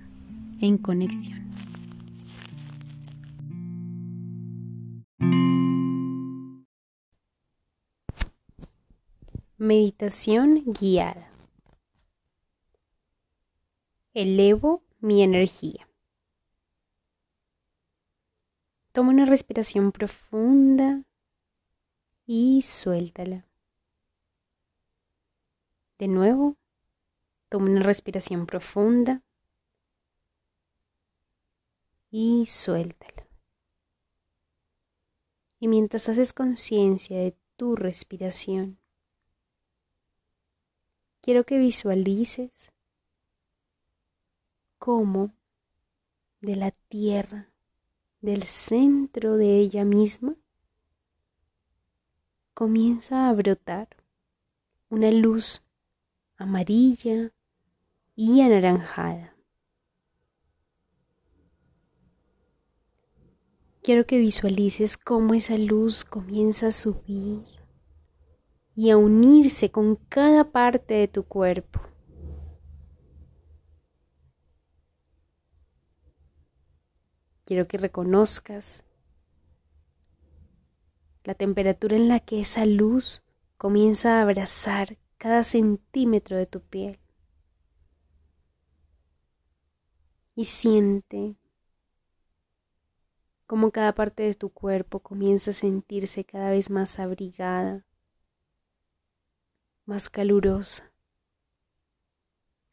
en 0.61 0.77
conexión. 0.77 1.39
Meditación 9.73 10.65
guiada. 10.67 11.31
Elevo 14.15 14.83
mi 14.99 15.23
energía. 15.23 15.89
Toma 18.91 19.11
una 19.11 19.27
respiración 19.27 19.93
profunda 19.93 21.05
y 22.27 22.63
suéltala. 22.63 23.47
De 25.99 26.09
nuevo, 26.09 26.57
toma 27.49 27.67
una 27.67 27.83
respiración 27.85 28.47
profunda 28.47 29.23
y 32.11 32.45
suéltala. 32.47 33.29
Y 35.61 35.69
mientras 35.69 36.09
haces 36.09 36.33
conciencia 36.33 37.19
de 37.19 37.37
tu 37.55 37.77
respiración, 37.77 38.80
quiero 41.21 41.45
que 41.45 41.59
visualices 41.59 42.73
cómo 44.79 45.33
de 46.41 46.57
la 46.57 46.71
tierra, 46.71 47.51
del 48.21 48.45
centro 48.45 49.37
de 49.37 49.59
ella 49.59 49.85
misma, 49.85 50.37
comienza 52.55 53.29
a 53.29 53.33
brotar 53.33 53.89
una 54.89 55.11
luz 55.11 55.67
amarilla 56.37 57.33
y 58.17 58.41
anaranjada. 58.41 59.37
Quiero 63.83 64.07
que 64.07 64.19
visualices 64.19 64.97
cómo 64.97 65.35
esa 65.35 65.57
luz 65.57 66.05
comienza 66.05 66.69
a 66.69 66.73
subir 66.73 67.60
y 68.81 68.89
a 68.89 68.97
unirse 68.97 69.71
con 69.71 69.97
cada 70.09 70.53
parte 70.53 70.95
de 70.95 71.07
tu 71.07 71.25
cuerpo. 71.25 71.83
Quiero 77.45 77.69
que 77.69 77.77
reconozcas 77.77 78.83
la 81.25 81.35
temperatura 81.35 81.95
en 81.95 82.09
la 82.09 82.21
que 82.21 82.41
esa 82.41 82.65
luz 82.65 83.23
comienza 83.59 84.17
a 84.17 84.23
abrazar 84.23 84.97
cada 85.19 85.45
centímetro 85.45 86.39
de 86.39 86.47
tu 86.47 86.63
piel. 86.63 86.99
Y 90.35 90.47
siente 90.47 91.37
cómo 93.47 93.73
cada 93.73 93.95
parte 93.95 94.23
de 94.23 94.33
tu 94.33 94.49
cuerpo 94.49 95.01
comienza 95.01 95.51
a 95.51 95.53
sentirse 95.53 96.25
cada 96.25 96.49
vez 96.51 96.71
más 96.71 96.99
abrigada, 96.99 97.85
más 99.91 100.09
calurosa, 100.09 100.93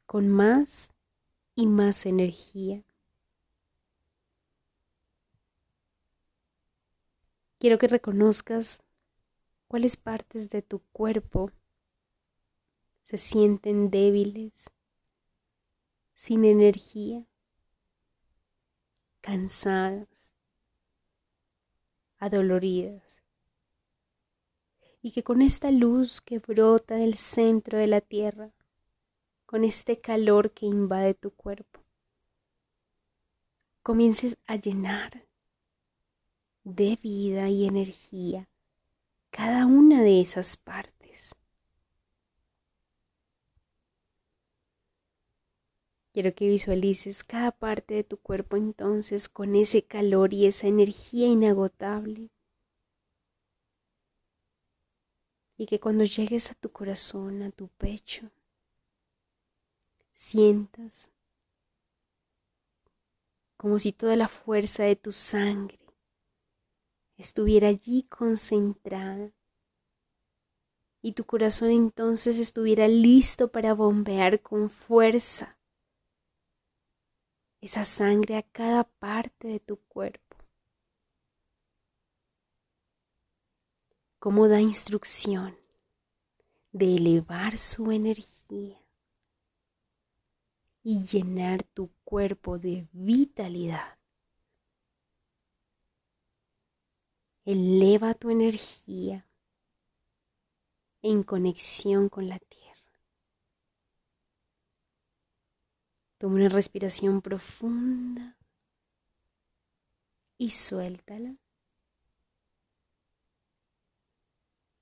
con 0.06 0.30
más 0.30 0.92
y 1.56 1.66
más 1.66 2.06
energía. 2.06 2.84
Quiero 7.58 7.80
que 7.80 7.88
reconozcas 7.88 8.84
cuáles 9.68 9.98
partes 9.98 10.52
de 10.52 10.62
tu 10.62 10.78
cuerpo 10.92 11.52
se 13.02 13.18
sienten 13.18 13.90
débiles, 13.90 14.70
sin 16.14 16.46
energía, 16.46 17.26
cansadas, 19.22 20.32
adoloridas, 22.20 23.07
y 25.02 25.12
que 25.12 25.24
con 25.24 25.42
esta 25.42 25.72
luz 25.72 26.22
que 26.22 26.40
brota 26.40 26.96
del 26.96 27.16
centro 27.18 27.78
de 27.78 27.88
la 27.88 28.02
tierra, 28.02 28.52
con 29.46 29.64
este 29.64 30.00
calor 30.00 30.52
que 30.52 30.66
invade 30.66 31.14
tu 31.14 31.32
cuerpo, 31.32 31.82
comiences 33.82 34.38
a 34.46 34.58
llenar 34.58 35.26
de 36.64 36.98
vida 37.02 37.48
y 37.48 37.66
energía 37.66 38.50
cada 39.30 39.66
una 39.66 40.04
de 40.04 40.20
esas 40.20 40.58
partes. 40.58 41.34
Quiero 46.12 46.34
que 46.34 46.50
visualices 46.50 47.24
cada 47.24 47.52
parte 47.52 47.94
de 47.94 48.04
tu 48.04 48.18
cuerpo 48.18 48.58
entonces 48.58 49.30
con 49.30 49.56
ese 49.56 49.84
calor 49.84 50.34
y 50.34 50.48
esa 50.48 50.68
energía 50.68 51.28
inagotable. 51.28 52.32
Y 55.58 55.66
que 55.66 55.80
cuando 55.80 56.04
llegues 56.04 56.52
a 56.52 56.54
tu 56.54 56.72
corazón, 56.72 57.42
a 57.42 57.52
tu 57.52 57.68
pecho, 57.68 58.30
sientas 60.14 61.10
como 63.58 63.80
si 63.80 63.92
toda 63.92 64.16
la 64.16 64.28
fuerza 64.28 64.84
de 64.84 64.96
tu 64.96 65.12
sangre 65.12 65.80
estuviera 67.18 67.70
allí 67.70 68.04
concentrada 68.04 69.32
y 71.02 71.14
tu 71.14 71.26
corazón 71.26 71.72
entonces 71.72 72.38
estuviera 72.38 72.88
listo 72.88 73.52
para 73.52 73.74
bombear 73.74 74.42
con 74.42 74.70
fuerza 74.70 75.58
esa 77.62 77.86
sangre 77.86 78.38
a 78.38 78.44
cada 78.44 78.84
parte 78.84 79.48
de 79.48 79.60
tu 79.60 79.78
cuerpo. 79.78 80.27
Cómo 84.20 84.48
da 84.48 84.60
instrucción 84.60 85.58
de 86.72 86.96
elevar 86.96 87.58
su 87.58 87.92
energía 87.92 88.80
y 90.84 91.06
llenar 91.06 91.64
tu 91.64 91.92
cuerpo 92.04 92.58
de 92.58 92.88
vitalidad. 92.92 93.98
Eleva 97.46 98.14
tu 98.14 98.30
energía 98.30 99.28
en 101.02 101.24
conexión 101.24 102.10
con 102.10 102.28
la 102.28 102.40
tierra. 102.40 103.02
Toma 106.18 106.36
una 106.36 106.50
respiración 106.50 107.22
profunda 107.22 108.38
y 110.38 110.50
suéltala. 110.50 111.36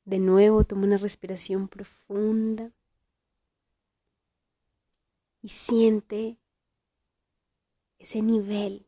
De 0.05 0.19
nuevo, 0.19 0.63
toma 0.63 0.83
una 0.83 0.97
respiración 0.97 1.67
profunda 1.67 2.71
y 5.41 5.49
siente 5.49 6.37
ese 7.97 8.21
nivel 8.21 8.85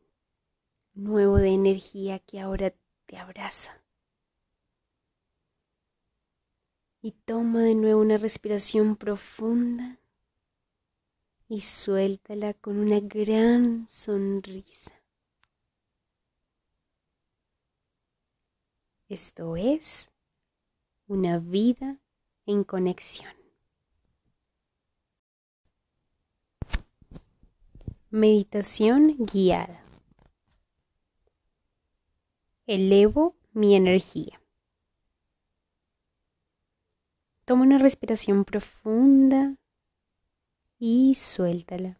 nuevo 0.94 1.38
de 1.38 1.48
energía 1.48 2.20
que 2.20 2.38
ahora 2.38 2.72
te 3.06 3.16
abraza. 3.16 3.82
Y 7.02 7.12
toma 7.12 7.62
de 7.62 7.74
nuevo 7.74 8.00
una 8.00 8.16
respiración 8.16 8.94
profunda 8.96 9.98
y 11.48 11.62
suéltala 11.62 12.54
con 12.54 12.78
una 12.78 13.00
gran 13.00 13.88
sonrisa. 13.88 14.92
Esto 19.08 19.56
es 19.56 20.10
una 21.08 21.38
vida 21.38 21.98
en 22.46 22.62
conexión. 22.62 23.32
Meditación 28.10 29.16
guiada. 29.18 29.82
Elevo 32.66 33.36
mi 33.52 33.74
energía. 33.74 34.40
Toma 37.44 37.64
una 37.64 37.78
respiración 37.78 38.44
profunda 38.44 39.56
y 40.78 41.14
suéltala. 41.16 41.98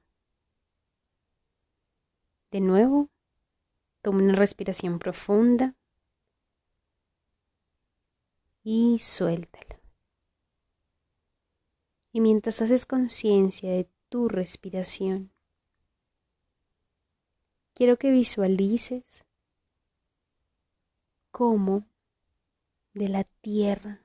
De 2.50 2.60
nuevo, 2.60 3.10
Toma 4.02 4.22
una 4.22 4.34
respiración 4.34 4.98
profunda 4.98 5.74
y 8.70 8.98
suéltala. 8.98 9.80
Y 12.12 12.20
mientras 12.20 12.60
haces 12.60 12.84
conciencia 12.84 13.70
de 13.70 13.88
tu 14.10 14.28
respiración, 14.28 15.32
quiero 17.72 17.96
que 17.96 18.10
visualices 18.10 19.24
cómo 21.30 21.86
de 22.92 23.08
la 23.08 23.24
tierra, 23.24 24.02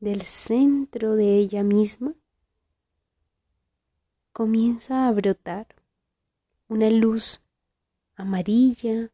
del 0.00 0.22
centro 0.22 1.14
de 1.14 1.38
ella 1.38 1.62
misma, 1.62 2.14
comienza 4.32 5.06
a 5.06 5.12
brotar 5.12 5.68
una 6.66 6.90
luz 6.90 7.46
amarilla 8.16 9.12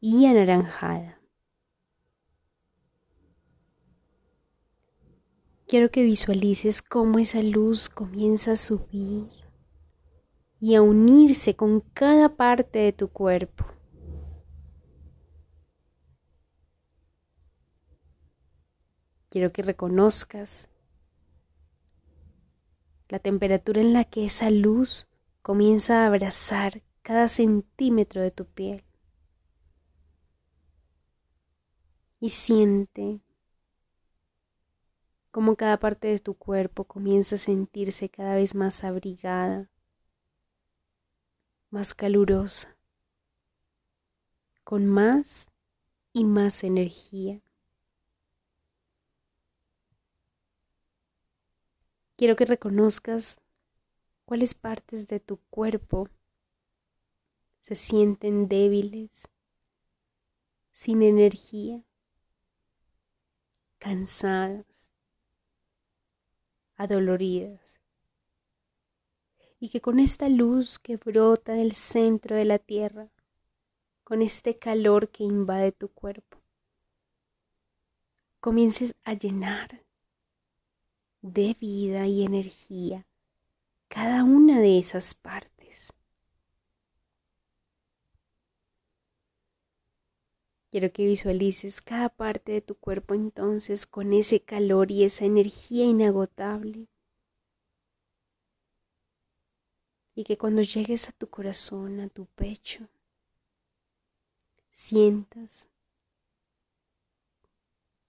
y 0.00 0.24
anaranjada. 0.24 1.19
Quiero 5.70 5.92
que 5.92 6.02
visualices 6.02 6.82
cómo 6.82 7.20
esa 7.20 7.40
luz 7.42 7.88
comienza 7.88 8.54
a 8.54 8.56
subir 8.56 9.28
y 10.58 10.74
a 10.74 10.82
unirse 10.82 11.54
con 11.54 11.78
cada 11.78 12.34
parte 12.34 12.80
de 12.80 12.92
tu 12.92 13.06
cuerpo. 13.06 13.64
Quiero 19.28 19.52
que 19.52 19.62
reconozcas 19.62 20.68
la 23.08 23.20
temperatura 23.20 23.80
en 23.80 23.92
la 23.92 24.02
que 24.02 24.24
esa 24.24 24.50
luz 24.50 25.08
comienza 25.40 26.02
a 26.02 26.08
abrazar 26.08 26.82
cada 27.02 27.28
centímetro 27.28 28.20
de 28.20 28.32
tu 28.32 28.44
piel. 28.44 28.82
Y 32.18 32.30
siente 32.30 33.20
cómo 35.30 35.56
cada 35.56 35.78
parte 35.78 36.08
de 36.08 36.18
tu 36.18 36.34
cuerpo 36.34 36.84
comienza 36.84 37.36
a 37.36 37.38
sentirse 37.38 38.08
cada 38.08 38.34
vez 38.34 38.54
más 38.54 38.82
abrigada, 38.84 39.70
más 41.70 41.94
calurosa, 41.94 42.76
con 44.64 44.86
más 44.86 45.48
y 46.12 46.24
más 46.24 46.64
energía. 46.64 47.40
Quiero 52.16 52.36
que 52.36 52.44
reconozcas 52.44 53.40
cuáles 54.26 54.54
partes 54.54 55.06
de 55.06 55.20
tu 55.20 55.38
cuerpo 55.48 56.08
se 57.58 57.76
sienten 57.76 58.48
débiles, 58.48 59.28
sin 60.72 61.02
energía, 61.02 61.82
cansadas, 63.78 64.79
adoloridas. 66.80 67.78
Y 69.58 69.68
que 69.68 69.82
con 69.82 69.98
esta 69.98 70.30
luz 70.30 70.78
que 70.78 70.96
brota 70.96 71.52
del 71.52 71.72
centro 71.72 72.36
de 72.36 72.46
la 72.46 72.58
tierra, 72.58 73.10
con 74.02 74.22
este 74.22 74.58
calor 74.58 75.10
que 75.10 75.22
invade 75.22 75.72
tu 75.72 75.88
cuerpo, 75.88 76.38
comiences 78.40 78.94
a 79.04 79.12
llenar 79.12 79.84
de 81.20 81.54
vida 81.60 82.06
y 82.06 82.24
energía 82.24 83.06
cada 83.88 84.24
una 84.24 84.58
de 84.58 84.78
esas 84.78 85.14
partes. 85.14 85.59
Quiero 90.70 90.92
que 90.92 91.04
visualices 91.04 91.80
cada 91.80 92.08
parte 92.08 92.52
de 92.52 92.60
tu 92.60 92.76
cuerpo 92.76 93.14
entonces 93.14 93.86
con 93.86 94.12
ese 94.12 94.40
calor 94.40 94.92
y 94.92 95.02
esa 95.02 95.24
energía 95.24 95.84
inagotable. 95.84 96.86
Y 100.14 100.22
que 100.22 100.38
cuando 100.38 100.62
llegues 100.62 101.08
a 101.08 101.12
tu 101.12 101.28
corazón, 101.28 101.98
a 101.98 102.08
tu 102.08 102.26
pecho, 102.26 102.88
sientas 104.70 105.66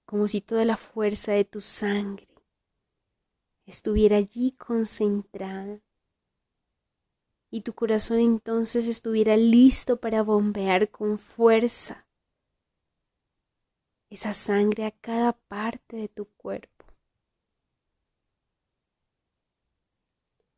como 0.05 0.27
si 0.27 0.41
toda 0.41 0.63
la 0.63 0.77
fuerza 0.77 1.31
de 1.31 1.45
tu 1.45 1.61
sangre 1.61 2.27
estuviera 3.65 4.17
allí 4.17 4.51
concentrada 4.51 5.79
y 7.49 7.61
tu 7.61 7.73
corazón 7.73 8.19
entonces 8.19 8.87
estuviera 8.87 9.35
listo 9.35 9.99
para 9.99 10.21
bombear 10.21 10.91
con 10.91 11.17
fuerza 11.17 12.05
esa 14.11 14.33
sangre 14.33 14.85
a 14.85 14.91
cada 14.91 15.31
parte 15.31 15.95
de 15.95 16.09
tu 16.09 16.25
cuerpo. 16.25 16.85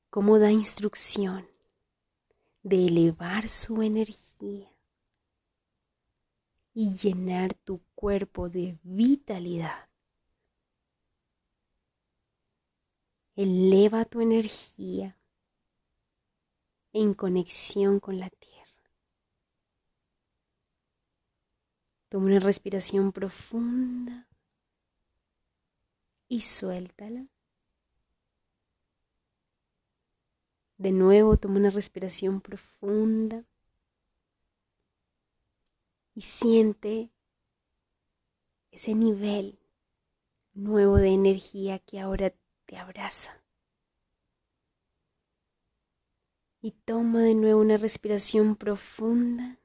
Como 0.09 0.39
da 0.39 0.51
instrucción 0.51 1.47
de 2.63 2.87
elevar 2.87 3.47
su 3.47 3.83
energía 3.83 4.71
y 6.73 6.97
llenar 6.97 7.53
tu 7.53 7.79
cuerpo 7.93 8.49
de 8.49 8.79
vitalidad. 8.81 9.87
Eleva 13.35 14.03
tu 14.05 14.21
energía 14.21 15.15
en 16.91 17.13
conexión 17.13 17.99
con 17.99 18.19
la 18.19 18.31
tierra. 18.31 18.52
Toma 22.13 22.27
una 22.27 22.39
respiración 22.39 23.11
profunda 23.11 24.27
y 26.27 26.41
suéltala. 26.41 27.25
De 30.77 30.91
nuevo, 30.91 31.37
toma 31.37 31.55
una 31.57 31.71
respiración 31.71 32.39
profunda 32.39 33.43
y 36.13 36.21
siente 36.21 37.09
ese 38.69 38.93
nivel 38.93 39.57
nuevo 40.53 40.97
de 40.97 41.15
energía 41.15 41.79
que 41.79 41.99
ahora 41.99 42.31
te 42.67 42.77
abraza. 42.77 43.41
Y 46.61 46.73
toma 46.73 47.23
de 47.23 47.33
nuevo 47.33 47.59
una 47.59 47.77
respiración 47.77 48.55
profunda 48.55 49.57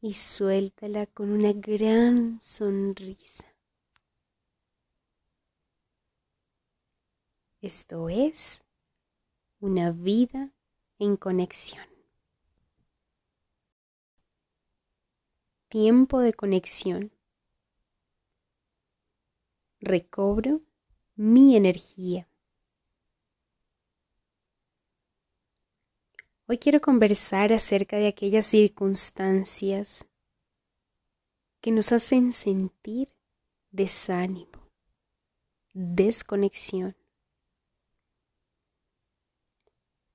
y 0.00 0.14
suéltala 0.14 1.06
con 1.06 1.30
una 1.30 1.52
gran 1.52 2.40
sonrisa. 2.40 3.44
Esto 7.60 8.08
es 8.08 8.62
una 9.60 9.90
vida 9.90 10.52
en 10.98 11.16
conexión. 11.16 11.86
Tiempo 15.68 16.20
de 16.20 16.32
conexión. 16.32 17.10
Recobro 19.80 20.62
mi 21.16 21.56
energía. 21.56 22.28
Hoy 26.48 26.58
quiero 26.58 26.80
conversar 26.80 27.52
acerca 27.52 27.96
de 27.96 28.06
aquellas 28.06 28.46
circunstancias 28.46 30.06
que 31.60 31.72
nos 31.72 31.90
hacen 31.90 32.32
sentir 32.32 33.08
desánimo, 33.72 34.70
desconexión. 35.74 36.94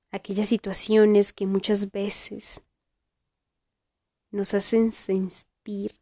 Aquellas 0.10 0.47
situaciones 0.47 1.34
que 1.34 1.45
muchas 1.45 1.91
veces 1.91 2.62
nos 4.30 4.53
hacen 4.53 4.93
sentir 4.93 5.99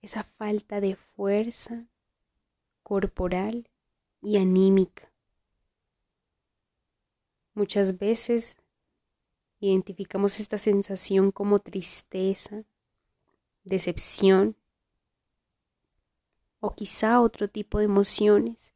esa 0.00 0.22
falta 0.22 0.80
de 0.80 0.94
fuerza, 0.94 1.88
corporal 2.84 3.68
y 4.20 4.36
anímica. 4.36 5.10
Muchas 7.54 7.98
veces 7.98 8.61
identificamos 9.66 10.40
esta 10.40 10.58
sensación 10.58 11.30
como 11.30 11.60
tristeza, 11.60 12.64
decepción 13.64 14.56
o 16.58 16.74
quizá 16.74 17.20
otro 17.20 17.48
tipo 17.48 17.78
de 17.78 17.84
emociones 17.84 18.72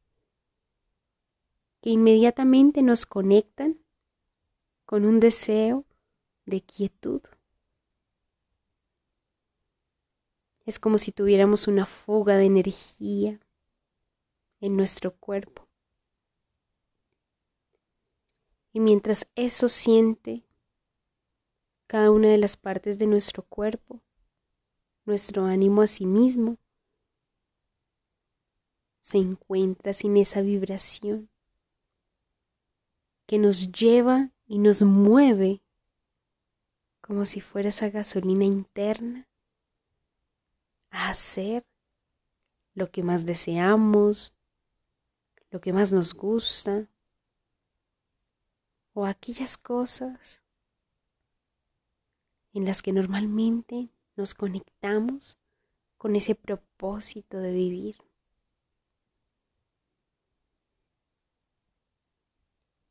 que 1.80 1.91
inmediatamente 1.91 2.82
nos 2.82 3.05
conectan 3.05 3.78
con 4.84 5.05
un 5.05 5.18
deseo 5.18 5.84
de 6.45 6.61
quietud. 6.61 7.22
Es 10.64 10.78
como 10.78 10.99
si 10.99 11.12
tuviéramos 11.12 11.66
una 11.68 11.87
fuga 11.87 12.37
de 12.37 12.45
energía 12.45 13.41
en 14.61 14.76
nuestro 14.76 15.16
cuerpo. 15.16 15.66
Y 18.72 18.80
mientras 18.80 19.26
eso 19.34 19.68
siente 19.68 20.45
cada 21.87 22.11
una 22.11 22.28
de 22.28 22.39
las 22.39 22.57
partes 22.57 22.99
de 22.99 23.07
nuestro 23.07 23.43
cuerpo, 23.43 24.01
nuestro 25.05 25.45
ánimo 25.45 25.82
a 25.82 25.87
sí 25.87 26.05
mismo, 26.05 26.59
se 28.99 29.18
encuentra 29.18 29.93
sin 29.93 30.16
esa 30.16 30.41
vibración 30.41 31.30
que 33.26 33.39
nos 33.39 33.70
lleva 33.70 34.30
y 34.47 34.59
nos 34.59 34.82
mueve 34.82 35.62
como 37.01 37.24
si 37.24 37.41
fuera 37.41 37.68
esa 37.68 37.89
gasolina 37.89 38.45
interna 38.45 39.28
a 40.91 41.11
hacer 41.11 41.64
lo 42.74 42.91
que 42.91 43.05
más 43.05 43.24
deseamos, 43.24 44.34
lo 45.51 45.61
que 45.61 45.72
más 45.72 45.93
nos 45.93 46.14
gusta, 46.14 46.89
o 48.93 49.07
aquellas 49.07 49.57
cosas 49.57 50.43
en 52.57 52.64
las 52.64 52.80
que 52.80 52.90
normalmente 52.90 53.90
nos 54.16 54.32
conectamos 54.32 55.36
con 55.98 56.16
ese 56.16 56.34
propósito 56.34 57.36
de 57.36 57.52
vivir. 57.52 57.96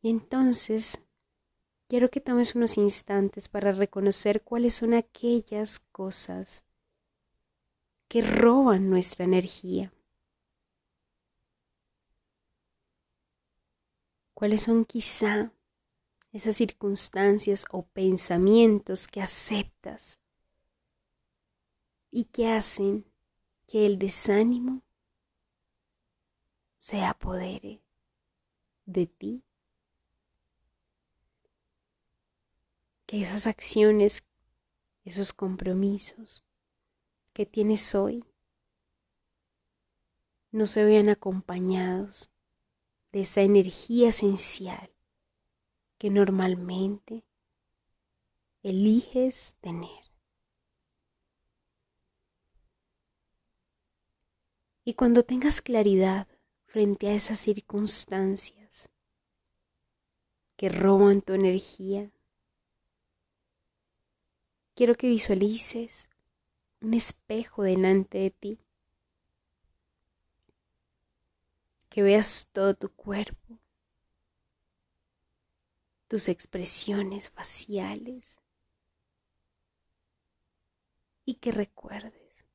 Y 0.04 0.12
entonces 0.12 1.04
quiero 1.88 2.12
que 2.12 2.22
tomes 2.22 2.54
unos 2.54 2.78
instantes 2.78 3.50
para 3.50 3.72
reconocer 3.72 4.44
cuáles 4.44 4.76
son 4.76 4.94
aquellas 4.94 5.80
cosas 5.80 6.64
que 8.08 8.22
roban 8.22 8.92
nuestra 8.92 9.26
energía. 9.26 9.92
¿Cuáles 14.36 14.62
son 14.62 14.86
quizá 14.86 15.55
esas 16.36 16.58
circunstancias 16.58 17.66
o 17.72 17.84
pensamientos 17.86 19.08
que 19.08 19.22
aceptas 19.22 20.20
y 22.12 22.26
que 22.26 22.50
hacen 22.50 23.06
que 23.68 23.86
el 23.86 23.98
desánimo 23.98 24.84
se 26.78 27.06
apodere 27.06 27.82
de 28.86 29.08
ti? 29.08 29.46
Que 33.06 33.22
esas 33.22 33.48
acciones, 33.48 34.26
esos 35.06 35.32
compromisos, 35.32 36.44
que 37.32 37.46
tienes 37.46 37.96
hoy 37.96 38.26
no 40.52 40.66
se 40.66 40.84
vean 40.84 41.08
acompañados 41.08 42.30
de 43.14 43.22
esa 43.22 43.40
energía 43.42 44.10
esencial 44.10 44.95
que 45.98 46.10
normalmente 46.10 47.24
eliges 48.64 49.56
tener. 49.62 50.06
Y 54.84 54.94
cuando 54.94 55.24
tengas 55.24 55.62
claridad 55.62 56.28
frente 56.66 57.08
a 57.08 57.14
esas 57.14 57.40
circunstancias 57.40 58.90
que 60.56 60.70
roban 60.70 61.22
tu 61.22 61.34
energía, 61.34 62.12
quiero 64.76 64.96
que 64.96 65.08
visualices 65.08 66.08
un 66.82 66.94
espejo 66.94 67.64
delante 67.64 68.20
de 68.20 68.32
ti. 68.32 68.60
Que 71.90 72.04
veas 72.04 72.50
todo 72.52 72.76
tu 72.76 72.90
cuerpo, 72.90 73.58
tus 76.08 76.30
expresiones 76.30 77.30
faciales 77.30 78.38
y 81.26 81.36
que 81.36 81.52
recuerdes 81.52 82.46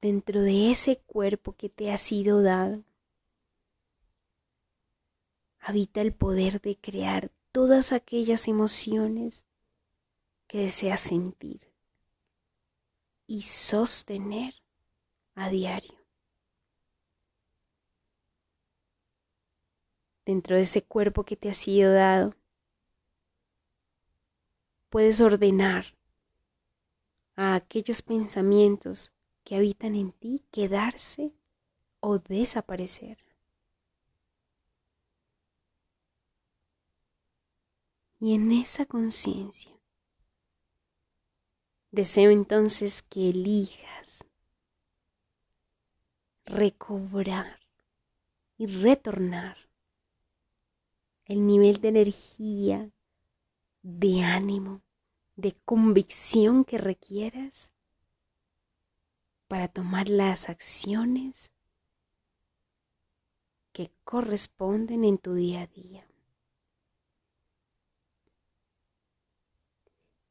dentro 0.00 0.42
de 0.42 0.72
ese 0.72 0.98
cuerpo 0.98 1.54
que 1.54 1.68
te 1.68 1.92
ha 1.92 1.98
sido 1.98 2.42
dado 2.42 2.82
habita 5.60 6.00
el 6.00 6.12
poder 6.12 6.60
de 6.60 6.76
crear 6.76 7.30
todas 7.52 7.92
aquellas 7.92 8.48
emociones 8.48 9.44
que 10.48 10.58
deseas 10.58 11.00
sentir 11.00 11.72
y 13.26 13.42
sostener 13.42 14.54
a 15.34 15.48
diario. 15.48 16.01
Dentro 20.24 20.56
de 20.56 20.62
ese 20.62 20.82
cuerpo 20.82 21.24
que 21.24 21.36
te 21.36 21.48
ha 21.48 21.54
sido 21.54 21.92
dado, 21.92 22.34
puedes 24.88 25.20
ordenar 25.20 25.96
a 27.34 27.54
aquellos 27.54 28.02
pensamientos 28.02 29.12
que 29.44 29.56
habitan 29.56 29.94
en 29.94 30.12
ti 30.12 30.44
quedarse 30.50 31.32
o 32.00 32.18
desaparecer. 32.18 33.18
Y 38.20 38.34
en 38.34 38.52
esa 38.52 38.86
conciencia 38.86 39.72
Deseo 41.92 42.30
entonces 42.30 43.02
que 43.02 43.28
elijas 43.28 44.24
recobrar 46.46 47.60
y 48.56 48.64
retornar 48.64 49.61
el 51.26 51.46
nivel 51.46 51.80
de 51.80 51.88
energía, 51.88 52.90
de 53.82 54.22
ánimo, 54.22 54.82
de 55.36 55.56
convicción 55.64 56.64
que 56.64 56.78
requieras 56.78 57.70
para 59.48 59.68
tomar 59.68 60.08
las 60.08 60.48
acciones 60.48 61.50
que 63.72 63.90
corresponden 64.04 65.04
en 65.04 65.18
tu 65.18 65.34
día 65.34 65.62
a 65.62 65.66
día. 65.66 66.06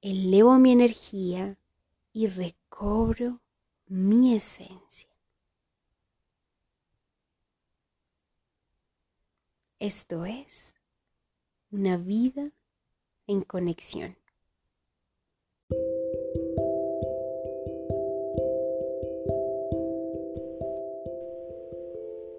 elevo 0.01 0.57
mi 0.57 0.71
energía 0.71 1.57
y 2.11 2.27
recobro 2.27 3.39
mi 3.87 4.35
esencia. 4.35 5.09
Esto 9.79 10.25
es 10.25 10.75
una 11.71 11.95
vida 11.95 12.51
en 13.27 13.43
conexión. 13.43 14.17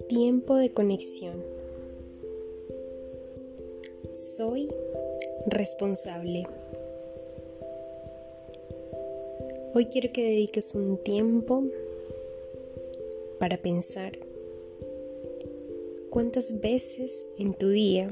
Tiempo 0.07 0.57
de 0.57 0.71
conexión. 0.73 1.43
Soy 4.13 4.69
responsable. 5.47 6.47
Hoy 9.75 9.87
quiero 9.87 10.13
que 10.13 10.25
dediques 10.25 10.75
un 10.75 11.03
tiempo 11.03 11.65
para 13.41 13.57
pensar 13.57 14.19
cuántas 16.11 16.61
veces 16.61 17.27
en 17.39 17.55
tu 17.55 17.71
día 17.71 18.11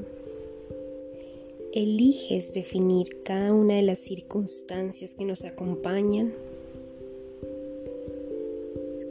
eliges 1.73 2.53
definir 2.53 3.23
cada 3.23 3.53
una 3.53 3.75
de 3.75 3.81
las 3.81 3.99
circunstancias 3.99 5.15
que 5.15 5.25
nos 5.25 5.45
acompañan 5.45 6.33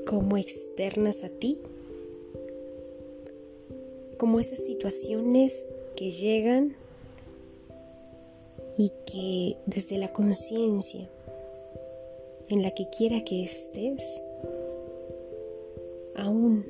como 0.07 0.37
externas 0.37 1.25
a 1.25 1.29
ti, 1.29 1.59
como 4.19 4.41
esas 4.41 4.59
situaciones 4.59 5.65
que 5.97 6.11
llegan 6.11 6.77
y 8.77 8.91
que 9.07 9.57
desde 9.67 9.99
la 9.99 10.13
conciencia 10.13 11.09
en 12.49 12.63
la 12.63 12.73
que 12.73 12.89
quiera 12.91 13.23
que 13.25 13.43
estés, 13.43 14.21
aún 16.17 16.67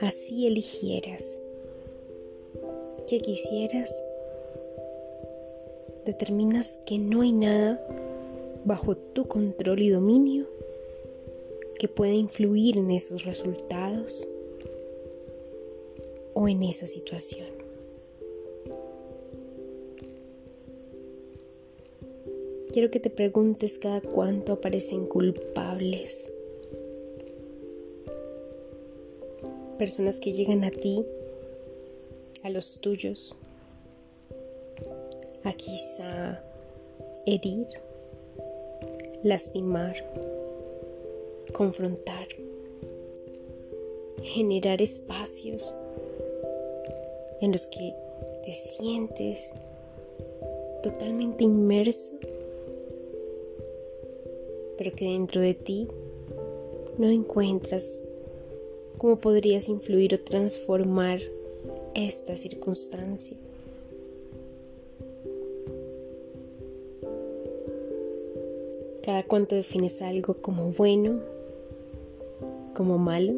así 0.00 0.46
eligieras 0.46 1.40
que 3.06 3.20
quisieras, 3.20 4.04
determinas 6.04 6.80
que 6.86 6.98
no 6.98 7.22
hay 7.22 7.32
nada 7.32 7.80
bajo 8.64 8.96
tu 8.96 9.26
control 9.26 9.80
y 9.82 9.90
dominio 9.90 10.46
que 11.78 11.88
pueda 11.88 12.12
influir 12.12 12.78
en 12.78 12.90
esos 12.90 13.24
resultados 13.24 14.28
o 16.34 16.48
en 16.48 16.62
esa 16.62 16.86
situación. 16.86 17.64
quiero 22.74 22.90
que 22.90 22.98
te 22.98 23.08
preguntes 23.08 23.78
cada 23.78 24.00
cuánto 24.00 24.54
aparecen 24.54 25.06
culpables. 25.06 26.32
Personas 29.78 30.18
que 30.18 30.32
llegan 30.32 30.64
a 30.64 30.72
ti, 30.72 31.04
a 32.42 32.50
los 32.50 32.80
tuyos, 32.80 33.36
a 35.44 35.52
quizá 35.52 36.42
herir, 37.26 37.68
lastimar, 39.22 39.94
confrontar, 41.52 42.26
generar 44.22 44.80
espacios 44.80 45.76
en 47.40 47.52
los 47.52 47.66
que 47.66 47.94
te 48.42 48.52
sientes 48.52 49.52
totalmente 50.82 51.44
inmerso, 51.44 52.18
pero 54.78 54.92
que 54.94 55.04
dentro 55.04 55.40
de 55.40 55.54
ti 55.54 55.88
no 56.98 57.08
encuentras 57.10 58.02
cómo 58.98 59.18
podrías 59.18 59.68
influir 59.68 60.14
o 60.14 60.20
transformar 60.20 61.20
esta 61.94 62.36
circunstancia. 62.36 63.36
Cada 69.24 69.30
cuanto 69.30 69.54
defines 69.56 70.02
algo 70.02 70.34
como 70.42 70.70
bueno, 70.70 71.18
como 72.74 72.98
malo, 72.98 73.32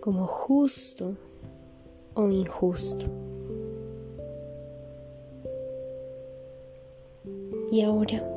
como 0.00 0.26
justo 0.26 1.14
o 2.14 2.28
injusto. 2.28 3.06
Y 7.70 7.82
ahora, 7.82 8.28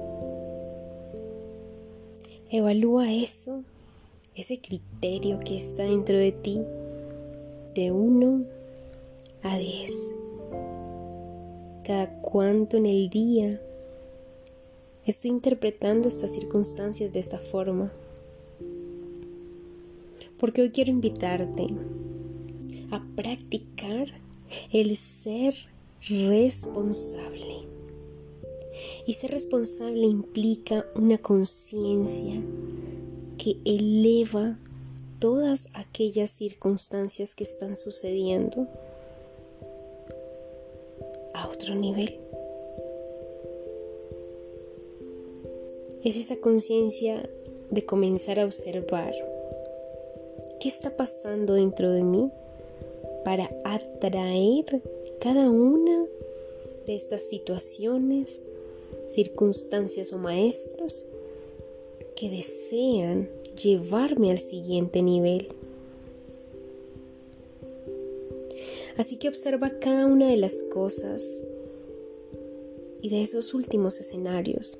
evalúa 2.51 3.11
eso, 3.11 3.63
ese 4.35 4.61
criterio 4.61 5.39
que 5.39 5.55
está 5.55 5.83
dentro 5.83 6.19
de 6.19 6.31
ti, 6.33 6.61
de 7.73 7.91
1 7.91 8.45
a 9.41 9.57
10. 9.57 10.11
Cada 11.83 12.21
cuánto 12.21 12.77
en 12.77 12.85
el 12.85 13.09
día 13.09 13.59
estoy 15.09 15.31
interpretando 15.31 16.07
estas 16.07 16.33
circunstancias 16.33 17.11
de 17.11 17.19
esta 17.19 17.39
forma. 17.39 17.91
Porque 20.37 20.61
hoy 20.61 20.69
quiero 20.71 20.91
invitarte 20.91 21.67
a 22.91 23.03
practicar 23.15 24.07
el 24.71 24.95
ser 24.95 25.53
responsable. 26.07 27.67
Y 29.05 29.13
ser 29.13 29.31
responsable 29.31 30.03
implica 30.03 30.85
una 30.95 31.17
conciencia 31.17 32.41
que 33.37 33.57
eleva 33.65 34.57
todas 35.19 35.69
aquellas 35.73 36.31
circunstancias 36.31 37.35
que 37.35 37.43
están 37.43 37.75
sucediendo 37.75 38.67
a 41.33 41.47
otro 41.47 41.75
nivel. 41.75 42.28
Es 46.01 46.15
esa 46.15 46.37
conciencia 46.37 47.29
de 47.69 47.85
comenzar 47.85 48.39
a 48.39 48.45
observar 48.45 49.13
qué 50.61 50.69
está 50.69 50.95
pasando 50.95 51.55
dentro 51.55 51.91
de 51.91 52.03
mí 52.03 52.31
para 53.25 53.49
atraer 53.65 54.81
cada 55.19 55.49
una 55.49 56.05
de 56.85 56.95
estas 56.95 57.23
situaciones, 57.23 58.45
circunstancias 59.09 60.13
o 60.13 60.19
maestros 60.19 61.05
que 62.15 62.29
desean 62.29 63.27
llevarme 63.61 64.31
al 64.31 64.39
siguiente 64.39 65.01
nivel. 65.01 65.49
Así 68.95 69.17
que 69.17 69.27
observa 69.27 69.79
cada 69.79 70.05
una 70.05 70.29
de 70.29 70.37
las 70.37 70.63
cosas 70.63 71.41
y 73.01 73.09
de 73.09 73.21
esos 73.21 73.53
últimos 73.53 73.99
escenarios 73.99 74.79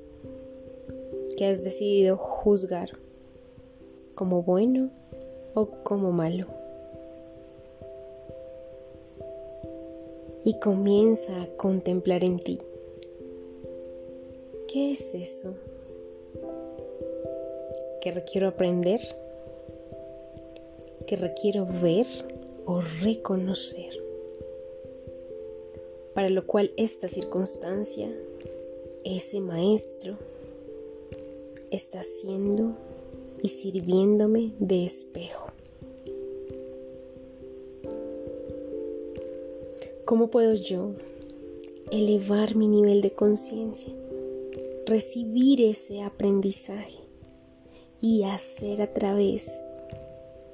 que 1.40 1.46
has 1.46 1.64
decidido 1.64 2.18
juzgar 2.18 2.90
como 4.14 4.42
bueno 4.42 4.90
o 5.54 5.70
como 5.82 6.12
malo. 6.12 6.48
y 10.44 10.58
comienza 10.58 11.42
a 11.42 11.46
contemplar 11.56 12.24
en 12.24 12.38
ti. 12.38 12.58
¿Qué 14.68 14.92
es 14.92 15.14
eso? 15.14 15.54
¿Que 18.02 18.12
requiero 18.12 18.48
aprender? 18.48 19.00
¿Que 21.06 21.16
requiero 21.16 21.66
ver 21.82 22.06
o 22.66 22.82
reconocer? 23.02 23.94
Para 26.14 26.28
lo 26.28 26.46
cual 26.46 26.70
esta 26.76 27.08
circunstancia, 27.08 28.10
ese 29.04 29.40
maestro, 29.40 30.18
está 31.70 32.02
siendo 32.02 32.76
y 33.42 33.48
sirviéndome 33.48 34.52
de 34.58 34.84
espejo. 34.84 35.52
¿Cómo 40.04 40.28
puedo 40.28 40.54
yo 40.54 40.92
elevar 41.92 42.56
mi 42.56 42.66
nivel 42.66 43.00
de 43.00 43.12
conciencia, 43.12 43.92
recibir 44.86 45.60
ese 45.60 46.02
aprendizaje 46.02 46.98
y 48.00 48.24
hacer 48.24 48.82
a 48.82 48.92
través 48.92 49.60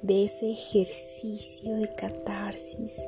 de 0.03 0.25
ese 0.25 0.51
ejercicio 0.51 1.75
de 1.75 1.91
catarsis, 1.95 3.01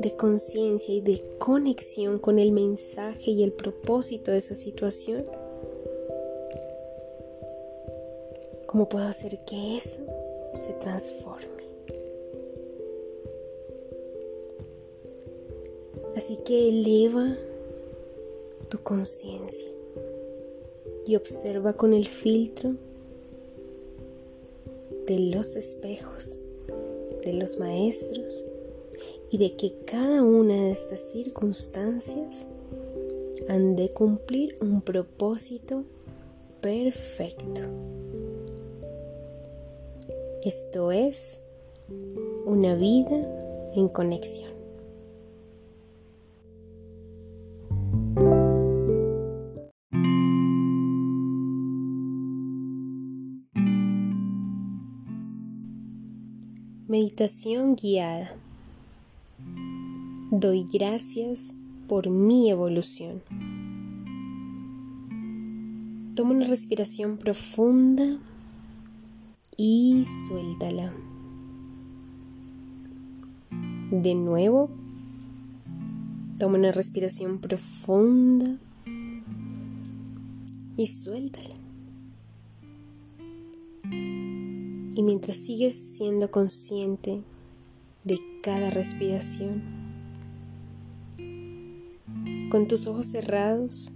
de 0.00 0.14
conciencia 0.16 0.94
y 0.94 1.00
de 1.00 1.22
conexión 1.38 2.18
con 2.18 2.38
el 2.38 2.52
mensaje 2.52 3.30
y 3.30 3.42
el 3.42 3.52
propósito 3.52 4.32
de 4.32 4.38
esa 4.38 4.54
situación? 4.54 5.24
¿Cómo 8.76 8.90
puedo 8.90 9.06
hacer 9.06 9.38
que 9.46 9.74
eso 9.74 10.00
se 10.52 10.74
transforme? 10.74 11.64
Así 16.14 16.36
que 16.44 16.68
eleva 16.68 17.38
tu 18.68 18.76
conciencia 18.80 19.70
y 21.06 21.16
observa 21.16 21.72
con 21.72 21.94
el 21.94 22.06
filtro 22.06 22.74
de 25.06 25.20
los 25.20 25.56
espejos, 25.56 26.42
de 27.24 27.32
los 27.32 27.58
maestros 27.58 28.44
y 29.30 29.38
de 29.38 29.56
que 29.56 29.72
cada 29.86 30.22
una 30.22 30.52
de 30.52 30.72
estas 30.72 31.00
circunstancias 31.00 32.46
han 33.48 33.74
de 33.74 33.88
cumplir 33.94 34.58
un 34.60 34.82
propósito 34.82 35.82
perfecto. 36.60 37.62
Esto 40.46 40.92
es 40.92 41.40
una 42.44 42.76
vida 42.76 43.16
en 43.74 43.88
conexión. 43.88 44.52
Meditación 56.86 57.74
guiada. 57.74 58.30
Doy 60.30 60.64
gracias 60.72 61.56
por 61.88 62.08
mi 62.08 62.50
evolución. 62.50 63.20
Toma 66.14 66.34
una 66.34 66.46
respiración 66.46 67.18
profunda 67.18 68.20
y 69.56 70.04
suéltala. 70.04 70.92
De 73.90 74.14
nuevo, 74.14 74.68
toma 76.38 76.58
una 76.58 76.72
respiración 76.72 77.38
profunda 77.38 78.58
y 80.76 80.86
suéltala. 80.86 81.54
Y 84.94 85.02
mientras 85.02 85.36
sigues 85.36 85.74
siendo 85.74 86.30
consciente 86.30 87.22
de 88.04 88.18
cada 88.42 88.70
respiración, 88.70 89.62
con 92.50 92.68
tus 92.68 92.86
ojos 92.86 93.06
cerrados, 93.06 93.92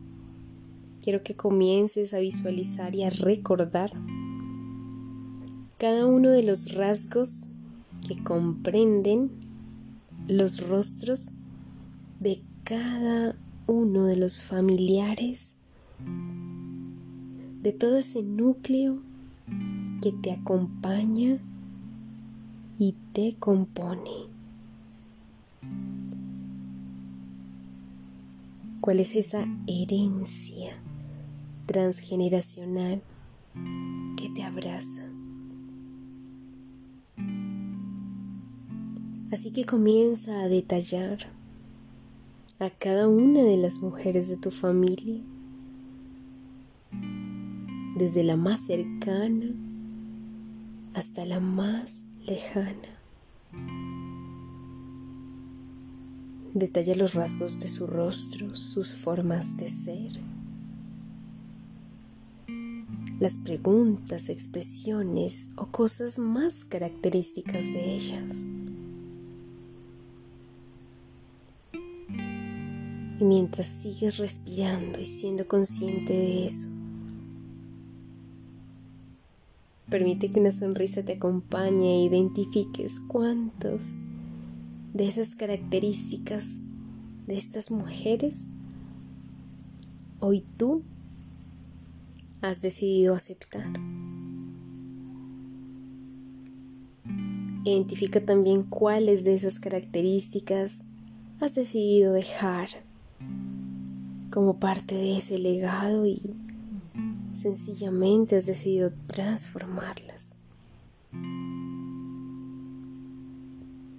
quiero 1.02 1.22
que 1.22 1.34
comiences 1.34 2.14
a 2.14 2.18
visualizar 2.18 2.94
y 2.94 3.04
a 3.04 3.10
recordar 3.10 3.92
cada 5.80 6.04
uno 6.04 6.28
de 6.28 6.42
los 6.42 6.74
rasgos 6.74 7.48
que 8.06 8.22
comprenden 8.22 9.30
los 10.28 10.68
rostros 10.68 11.30
de 12.18 12.42
cada 12.64 13.34
uno 13.66 14.04
de 14.04 14.16
los 14.16 14.42
familiares, 14.42 15.56
de 17.62 17.72
todo 17.72 17.96
ese 17.96 18.22
núcleo 18.22 19.00
que 20.02 20.12
te 20.12 20.32
acompaña 20.32 21.38
y 22.78 22.94
te 23.14 23.36
compone. 23.38 24.28
cuál 28.80 28.98
es 28.98 29.14
esa 29.14 29.46
herencia 29.66 30.72
transgeneracional 31.66 33.02
que 34.16 34.30
te 34.30 34.42
abraza. 34.42 35.09
Así 39.32 39.52
que 39.52 39.64
comienza 39.64 40.40
a 40.40 40.48
detallar 40.48 41.18
a 42.58 42.68
cada 42.70 43.08
una 43.08 43.42
de 43.42 43.56
las 43.56 43.78
mujeres 43.78 44.28
de 44.28 44.36
tu 44.36 44.50
familia, 44.50 45.20
desde 47.96 48.24
la 48.24 48.36
más 48.36 48.66
cercana 48.66 49.54
hasta 50.94 51.24
la 51.24 51.38
más 51.38 52.04
lejana. 52.26 52.98
Detalla 56.52 56.96
los 56.96 57.14
rasgos 57.14 57.60
de 57.60 57.68
su 57.68 57.86
rostro, 57.86 58.56
sus 58.56 58.94
formas 58.94 59.56
de 59.56 59.68
ser, 59.68 60.20
las 63.20 63.36
preguntas, 63.36 64.28
expresiones 64.28 65.50
o 65.56 65.66
cosas 65.66 66.18
más 66.18 66.64
características 66.64 67.72
de 67.72 67.94
ellas. 67.94 68.46
Y 73.20 73.24
mientras 73.24 73.66
sigues 73.66 74.16
respirando 74.16 74.98
y 74.98 75.04
siendo 75.04 75.46
consciente 75.46 76.14
de 76.14 76.46
eso, 76.46 76.68
permite 79.90 80.30
que 80.30 80.40
una 80.40 80.52
sonrisa 80.52 81.02
te 81.02 81.12
acompañe 81.12 81.96
e 81.96 82.04
identifiques 82.04 82.98
cuántos 82.98 83.98
de 84.94 85.06
esas 85.06 85.34
características 85.34 86.60
de 87.26 87.34
estas 87.36 87.70
mujeres 87.70 88.46
hoy 90.20 90.42
tú 90.56 90.82
has 92.40 92.62
decidido 92.62 93.14
aceptar. 93.14 93.68
Identifica 97.64 98.24
también 98.24 98.62
cuáles 98.62 99.24
de 99.24 99.34
esas 99.34 99.60
características 99.60 100.84
has 101.38 101.54
decidido 101.54 102.14
dejar 102.14 102.68
como 104.30 104.58
parte 104.58 104.94
de 104.94 105.16
ese 105.16 105.38
legado 105.38 106.06
y 106.06 106.22
sencillamente 107.32 108.36
has 108.36 108.46
decidido 108.46 108.92
transformarlas. 109.06 110.36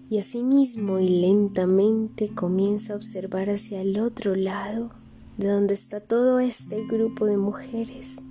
Y 0.10 0.18
asimismo 0.18 1.00
y 1.00 1.08
lentamente 1.08 2.30
comienza 2.30 2.94
a 2.94 2.96
observar 2.98 3.50
hacia 3.50 3.82
el 3.82 4.00
otro 4.00 4.36
lado 4.36 4.92
de 5.38 5.48
donde 5.48 5.74
está 5.74 6.00
todo 6.00 6.40
este 6.40 6.86
grupo 6.86 7.26
de 7.26 7.38
mujeres. 7.38 8.22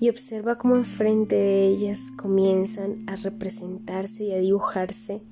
Y 0.00 0.08
observa 0.08 0.58
cómo 0.58 0.76
enfrente 0.76 1.36
de 1.36 1.68
ellas 1.68 2.10
comienzan 2.16 3.04
a 3.06 3.16
representarse 3.16 4.24
y 4.24 4.32
a 4.32 4.38
dibujarse 4.38 5.22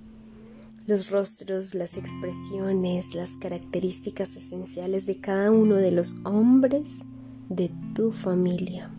los 0.87 1.11
rostros, 1.11 1.75
las 1.75 1.97
expresiones, 1.97 3.15
las 3.15 3.37
características 3.37 4.37
esenciales 4.37 5.07
de 5.07 5.21
cada 5.21 5.51
uno 5.51 5.77
de 5.77 5.93
los 5.93 6.17
hombres 6.25 7.03
de 7.49 7.71
tu 7.95 8.11
familia. 8.11 8.91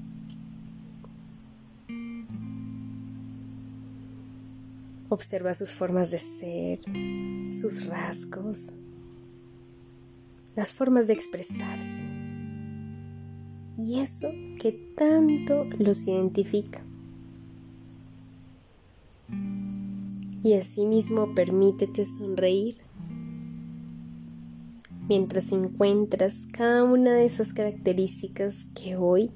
Observa 5.10 5.54
sus 5.54 5.72
formas 5.72 6.10
de 6.10 6.18
ser, 6.18 6.80
sus 7.52 7.86
rasgos, 7.86 8.74
las 10.56 10.72
formas 10.72 11.08
de 11.08 11.14
expresarse 11.14 12.04
y 13.78 14.00
eso 14.00 14.32
que 14.60 14.72
tanto 14.96 15.66
los 15.78 16.08
identifica. 16.08 16.86
Y 20.44 20.54
asimismo 20.56 21.34
permítete 21.34 22.06
sonreír 22.06 22.76
mientras 25.08 25.52
encuentras 25.52 26.48
cada 26.52 26.84
una 26.84 27.14
de 27.14 27.26
esas 27.26 27.54
características 27.54 28.68
que 28.76 28.96
hoy 28.98 29.32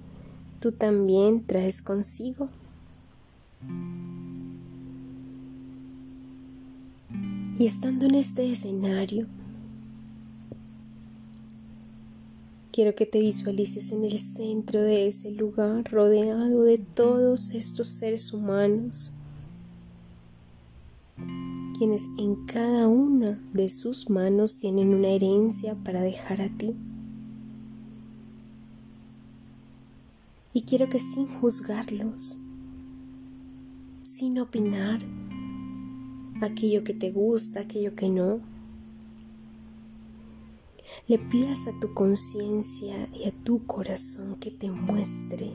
tú 0.60 0.74
también 0.74 1.46
traes 1.46 1.82
consigo. 1.82 2.50
Y 7.60 7.66
estando 7.66 8.06
en 8.06 8.16
este 8.16 8.50
escenario, 8.52 9.28
quiero 12.72 12.94
que 12.96 13.06
te 13.06 13.20
visualices 13.20 13.92
en 13.92 14.04
el 14.04 14.18
centro 14.20 14.82
de 14.82 15.08
ese 15.08 15.32
lugar 15.32 15.84
rodeado 15.92 16.64
de 16.64 16.78
todos 16.78 17.52
estos 17.52 17.88
seres 17.88 18.32
humanos 18.32 19.17
quienes 21.78 22.10
en 22.18 22.46
cada 22.46 22.88
una 22.88 23.40
de 23.54 23.70
sus 23.70 24.10
manos 24.10 24.58
tienen 24.58 24.94
una 24.94 25.10
herencia 25.10 25.76
para 25.76 26.02
dejar 26.02 26.42
a 26.42 26.50
ti. 26.50 26.76
Y 30.54 30.64
quiero 30.64 30.90
que 30.90 31.00
sin 31.00 31.28
juzgarlos, 31.28 32.40
sin 34.02 34.40
opinar 34.40 35.00
aquello 36.42 36.84
que 36.84 36.94
te 36.94 37.12
gusta, 37.12 37.62
aquello 37.62 37.96
que 37.96 38.10
no, 38.10 38.40
le 41.08 41.20
pidas 41.20 41.68
a 41.68 41.80
tu 41.80 41.94
conciencia 41.94 43.08
y 43.14 43.28
a 43.28 43.32
tu 43.32 43.66
corazón 43.66 44.36
que 44.40 44.52
te 44.52 44.70
muestre 44.70 45.54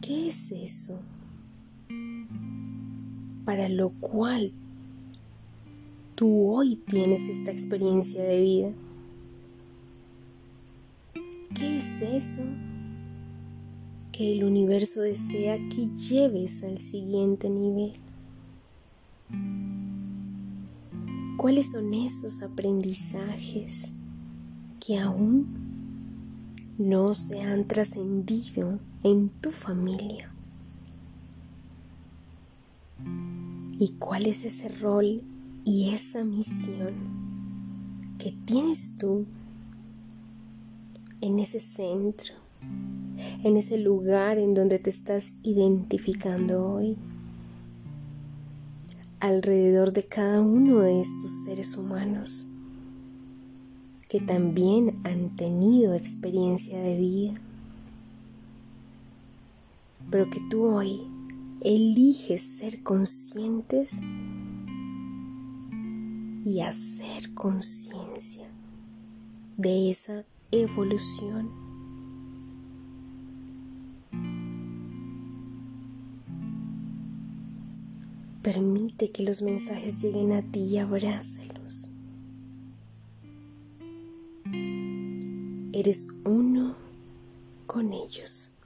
qué 0.00 0.28
es 0.28 0.52
eso 0.52 1.00
para 3.46 3.68
lo 3.68 3.90
cual 4.00 4.50
tú 6.16 6.50
hoy 6.50 6.76
tienes 6.76 7.28
esta 7.28 7.52
experiencia 7.52 8.24
de 8.24 8.40
vida. 8.40 8.72
¿Qué 11.54 11.76
es 11.76 12.02
eso 12.02 12.42
que 14.10 14.32
el 14.32 14.42
universo 14.42 15.00
desea 15.00 15.56
que 15.68 15.88
lleves 15.96 16.64
al 16.64 16.78
siguiente 16.78 17.48
nivel? 17.48 17.92
¿Cuáles 21.36 21.70
son 21.70 21.94
esos 21.94 22.42
aprendizajes 22.42 23.92
que 24.84 24.98
aún 24.98 25.46
no 26.78 27.14
se 27.14 27.42
han 27.42 27.68
trascendido 27.68 28.80
en 29.04 29.28
tu 29.28 29.52
familia? 29.52 30.35
Y 33.78 33.96
cuál 33.98 34.26
es 34.26 34.44
ese 34.44 34.68
rol 34.68 35.22
y 35.64 35.90
esa 35.92 36.24
misión 36.24 36.94
que 38.18 38.32
tienes 38.46 38.96
tú 38.98 39.26
en 41.20 41.38
ese 41.38 41.60
centro, 41.60 42.34
en 43.42 43.56
ese 43.56 43.78
lugar 43.78 44.38
en 44.38 44.54
donde 44.54 44.78
te 44.78 44.90
estás 44.90 45.32
identificando 45.42 46.66
hoy, 46.66 46.96
alrededor 49.20 49.92
de 49.92 50.04
cada 50.04 50.40
uno 50.40 50.80
de 50.80 51.00
estos 51.00 51.44
seres 51.44 51.76
humanos 51.76 52.48
que 54.08 54.20
también 54.20 55.00
han 55.04 55.36
tenido 55.36 55.94
experiencia 55.94 56.78
de 56.78 56.96
vida, 56.96 57.34
pero 60.10 60.30
que 60.30 60.40
tú 60.48 60.64
hoy 60.64 61.02
eliges 61.60 62.42
ser 62.42 62.82
conscientes 62.82 64.02
y 66.44 66.60
hacer 66.60 67.34
conciencia 67.34 68.48
de 69.56 69.90
esa 69.90 70.24
evolución. 70.52 71.50
Permite 78.42 79.10
que 79.10 79.24
los 79.24 79.42
mensajes 79.42 80.02
lleguen 80.02 80.32
a 80.32 80.42
ti 80.42 80.60
y 80.60 80.78
abrácelos. 80.78 81.90
Eres 85.72 86.08
uno 86.24 86.76
con 87.66 87.92
ellos. 87.92 88.56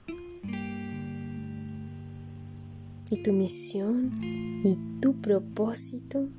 Y 3.11 3.17
tu 3.17 3.33
misión 3.33 4.19
y 4.63 4.77
tu 5.01 5.21
propósito 5.21 6.29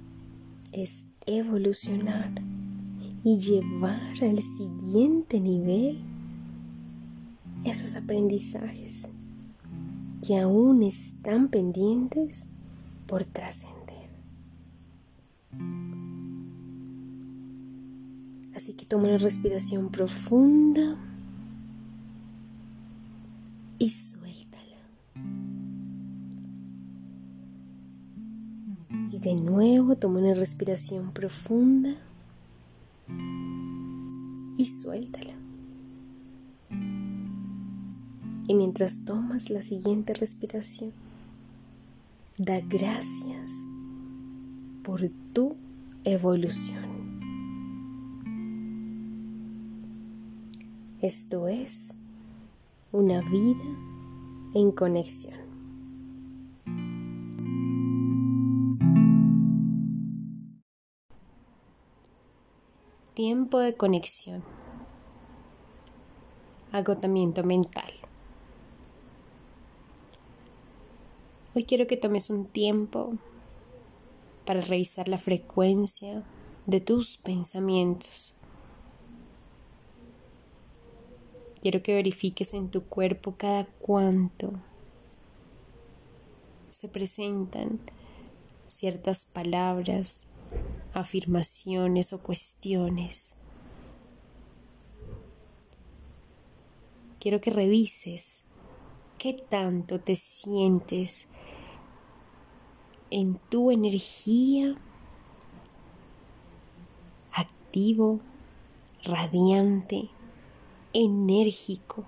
es 0.72 1.04
evolucionar 1.26 2.32
y 3.22 3.38
llevar 3.38 4.14
al 4.22 4.42
siguiente 4.42 5.38
nivel 5.38 6.00
esos 7.64 7.94
aprendizajes 7.96 9.10
que 10.26 10.38
aún 10.38 10.82
están 10.82 11.48
pendientes 11.48 12.48
por 13.06 13.24
trascender. 13.24 14.08
Así 18.54 18.74
que 18.74 18.86
toma 18.86 19.08
una 19.08 19.18
respiración 19.18 19.90
profunda 19.90 20.96
y 23.78 23.90
suéltala. 23.90 24.21
De 29.22 29.36
nuevo 29.36 29.94
toma 29.94 30.18
una 30.18 30.34
respiración 30.34 31.12
profunda 31.12 31.94
y 34.56 34.66
suéltala. 34.66 35.34
Y 38.48 38.54
mientras 38.54 39.04
tomas 39.04 39.48
la 39.48 39.62
siguiente 39.62 40.12
respiración, 40.12 40.92
da 42.36 42.60
gracias 42.60 43.64
por 44.82 45.08
tu 45.32 45.54
evolución. 46.04 46.82
Esto 51.00 51.46
es 51.46 51.94
una 52.90 53.20
vida 53.22 53.62
en 54.54 54.72
conexión. 54.72 55.41
Tiempo 63.24 63.60
de 63.60 63.76
conexión. 63.76 64.42
Agotamiento 66.72 67.44
mental. 67.44 67.92
Hoy 71.54 71.62
quiero 71.62 71.86
que 71.86 71.96
tomes 71.96 72.30
un 72.30 72.46
tiempo 72.46 73.10
para 74.44 74.60
revisar 74.60 75.06
la 75.06 75.18
frecuencia 75.18 76.24
de 76.66 76.80
tus 76.80 77.16
pensamientos 77.16 78.34
Quiero 81.60 81.80
que 81.80 81.94
verifiques 81.94 82.54
en 82.54 82.70
tu 82.70 82.82
cuerpo 82.82 83.36
cada 83.38 83.66
cuánto 83.78 84.50
se 86.70 86.88
presentan 86.88 87.78
ciertas 88.66 89.26
palabras, 89.26 90.26
afirmaciones 90.94 92.12
o 92.12 92.22
cuestiones. 92.22 93.34
Quiero 97.18 97.40
que 97.40 97.50
revises 97.50 98.42
qué 99.18 99.34
tanto 99.34 100.00
te 100.00 100.16
sientes 100.16 101.28
en 103.10 103.36
tu 103.48 103.70
energía 103.70 104.76
activo, 107.32 108.20
radiante 109.04 110.10
enérgico 110.92 112.04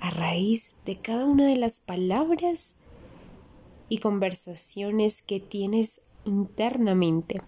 a 0.00 0.10
raíz 0.10 0.74
de 0.84 0.96
cada 0.96 1.24
una 1.24 1.46
de 1.46 1.56
las 1.56 1.78
palabras 1.78 2.74
y 3.92 3.98
conversaciones 3.98 5.20
que 5.20 5.38
tienes 5.38 6.00
internamente. 6.24 7.42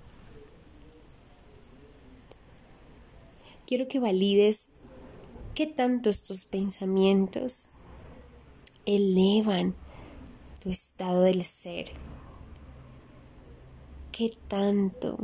Quiero 3.66 3.88
que 3.88 3.98
valides 3.98 4.68
qué 5.54 5.66
tanto 5.66 6.10
estos 6.10 6.44
pensamientos 6.44 7.70
elevan 8.84 9.74
tu 10.60 10.68
estado 10.68 11.22
del 11.22 11.42
ser, 11.44 11.86
qué 14.12 14.36
tanto 14.46 15.16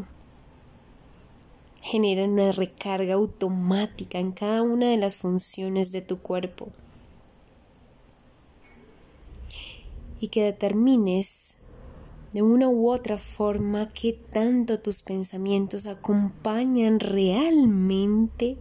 generan 1.83 2.31
una 2.31 2.53
recarga 2.53 3.13
automática 3.13 4.19
en 4.19 4.33
cada 4.33 4.63
una 4.63 4.89
de 4.89 4.97
las 4.97 5.17
funciones 5.17 5.93
de 5.93 6.01
tu 6.01 6.23
cuerpo. 6.23 6.71
Y 10.21 10.29
que 10.29 10.45
determines 10.45 11.57
de 12.33 12.43
una 12.43 12.69
u 12.69 12.91
otra 12.91 13.19
forma 13.19 13.89
qué 13.89 14.13
tanto 14.13 14.79
tus 14.79 15.03
pensamientos 15.03 15.87
acompañan 15.87 17.01
realmente 17.01 18.57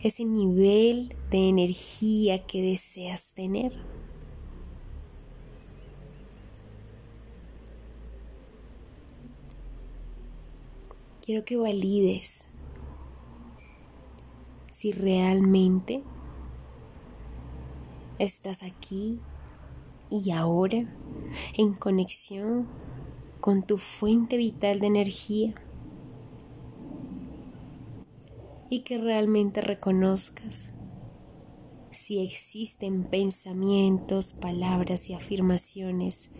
ese 0.00 0.24
nivel 0.24 1.14
de 1.30 1.48
energía 1.48 2.46
que 2.46 2.62
deseas 2.62 3.34
tener. 3.34 3.72
quiero 11.26 11.44
que 11.44 11.56
valides 11.56 12.46
si 14.70 14.92
realmente 14.92 16.04
estás 18.20 18.62
aquí 18.62 19.18
y 20.24 20.30
ahora 20.30 20.86
en 21.56 21.74
conexión 21.74 22.66
con 23.40 23.62
tu 23.62 23.78
fuente 23.78 24.36
vital 24.36 24.80
de 24.80 24.86
energía 24.86 25.54
y 28.70 28.80
que 28.80 28.98
realmente 28.98 29.60
reconozcas 29.60 30.70
si 31.90 32.22
existen 32.22 33.04
pensamientos, 33.04 34.32
palabras 34.32 35.08
y 35.08 35.14
afirmaciones 35.14 36.32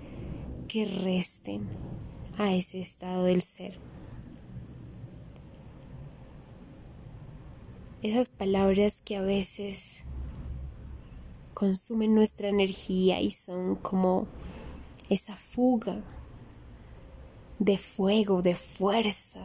que 0.69 0.85
resten 0.85 1.67
a 2.37 2.53
ese 2.53 2.81
estado 2.81 3.25
del 3.25 3.43
ser. 3.43 3.79
esas 8.07 8.29
palabras 8.29 9.01
que 9.01 9.17
a 9.17 9.21
veces 9.21 10.05
consumen 11.57 12.15
nuestra 12.15 12.51
energía 12.51 13.19
y 13.23 13.31
son 13.31 13.77
como 13.77 14.27
esa 15.09 15.35
fuga 15.35 16.05
de 17.59 17.79
fuego, 17.79 18.43
de 18.43 18.55
fuerza 18.55 19.41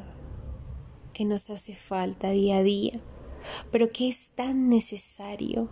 que 1.13 1.23
nos 1.23 1.49
hace 1.49 1.73
falta 1.73 2.31
día 2.31 2.57
a 2.57 2.63
día, 2.63 2.99
pero 3.71 3.89
que 3.89 4.09
es 4.09 4.31
tan 4.31 4.67
necesario 4.67 5.69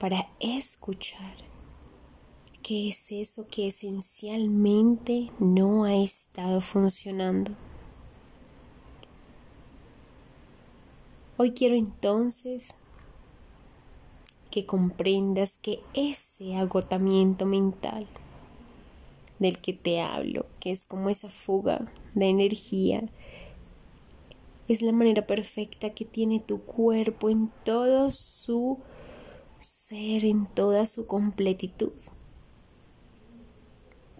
para 0.00 0.28
escuchar 0.40 1.36
qué 2.64 2.88
es 2.88 3.12
eso 3.12 3.46
que 3.48 3.68
esencialmente 3.68 5.30
no 5.38 5.84
ha 5.84 5.94
estado 5.94 6.60
funcionando. 6.60 7.52
Hoy 11.36 11.52
quiero 11.52 11.76
entonces 11.76 12.74
que 14.52 14.64
comprendas 14.66 15.58
que 15.58 15.80
ese 15.94 16.54
agotamiento 16.54 17.46
mental 17.46 18.06
del 19.40 19.58
que 19.58 19.72
te 19.72 20.00
hablo, 20.00 20.46
que 20.60 20.70
es 20.70 20.84
como 20.84 21.10
esa 21.10 21.28
fuga 21.28 21.90
de 22.14 22.28
energía, 22.28 23.02
es 24.68 24.82
la 24.82 24.92
manera 24.92 25.26
perfecta 25.26 25.90
que 25.90 26.04
tiene 26.04 26.38
tu 26.38 26.60
cuerpo 26.60 27.30
en 27.30 27.50
todo 27.64 28.10
su 28.10 28.78
ser, 29.58 30.24
en 30.24 30.46
toda 30.46 30.86
su 30.86 31.06
completitud, 31.06 31.92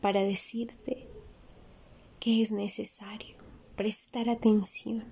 para 0.01 0.23
decirte 0.23 1.07
que 2.19 2.41
es 2.41 2.53
necesario 2.53 3.37
prestar 3.77 4.31
atención 4.31 5.05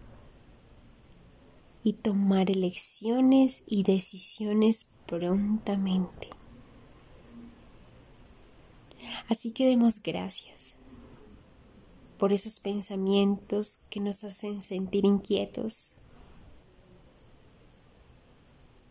y 1.82 1.94
tomar 1.94 2.50
elecciones 2.50 3.64
y 3.66 3.82
decisiones 3.84 4.86
prontamente. 5.10 6.30
Así 9.28 9.50
que 9.50 9.66
demos 9.66 10.00
gracias 10.00 10.76
por 12.16 12.32
esos 12.32 12.60
pensamientos 12.60 13.80
que 13.90 13.98
nos 13.98 14.22
hacen 14.22 14.62
sentir 14.62 15.04
inquietos, 15.04 15.96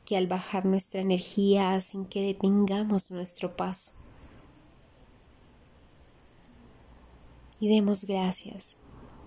que 0.04 0.18
al 0.18 0.28
bajar 0.28 0.66
nuestra 0.66 1.00
energía 1.00 1.74
hacen 1.74 2.06
que 2.06 2.22
detengamos 2.22 3.12
nuestro 3.12 3.56
paso. 3.56 3.94
Y 7.62 7.70
demos 7.70 8.04
gracias 8.04 8.78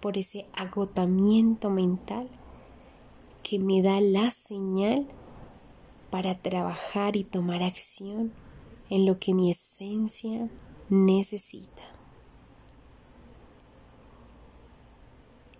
por 0.01 0.18
ese 0.18 0.47
agotamiento 0.53 1.70
mental 1.70 2.28
que 3.43 3.59
me 3.59 3.80
da 3.80 3.99
la 4.01 4.30
señal 4.30 5.07
para 6.12 6.34
trabajar 6.34 7.16
y 7.16 7.24
tomar 7.24 7.62
acción 7.62 8.34
en 8.90 9.06
lo 9.06 9.18
que 9.18 9.32
mi 9.32 9.50
esencia 9.50 10.50
necesita. 10.90 11.82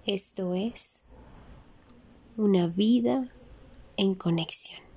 Esto 0.05 0.55
es 0.55 1.05
una 2.37 2.67
vida 2.67 3.33
en 3.97 4.15
conexión. 4.15 4.92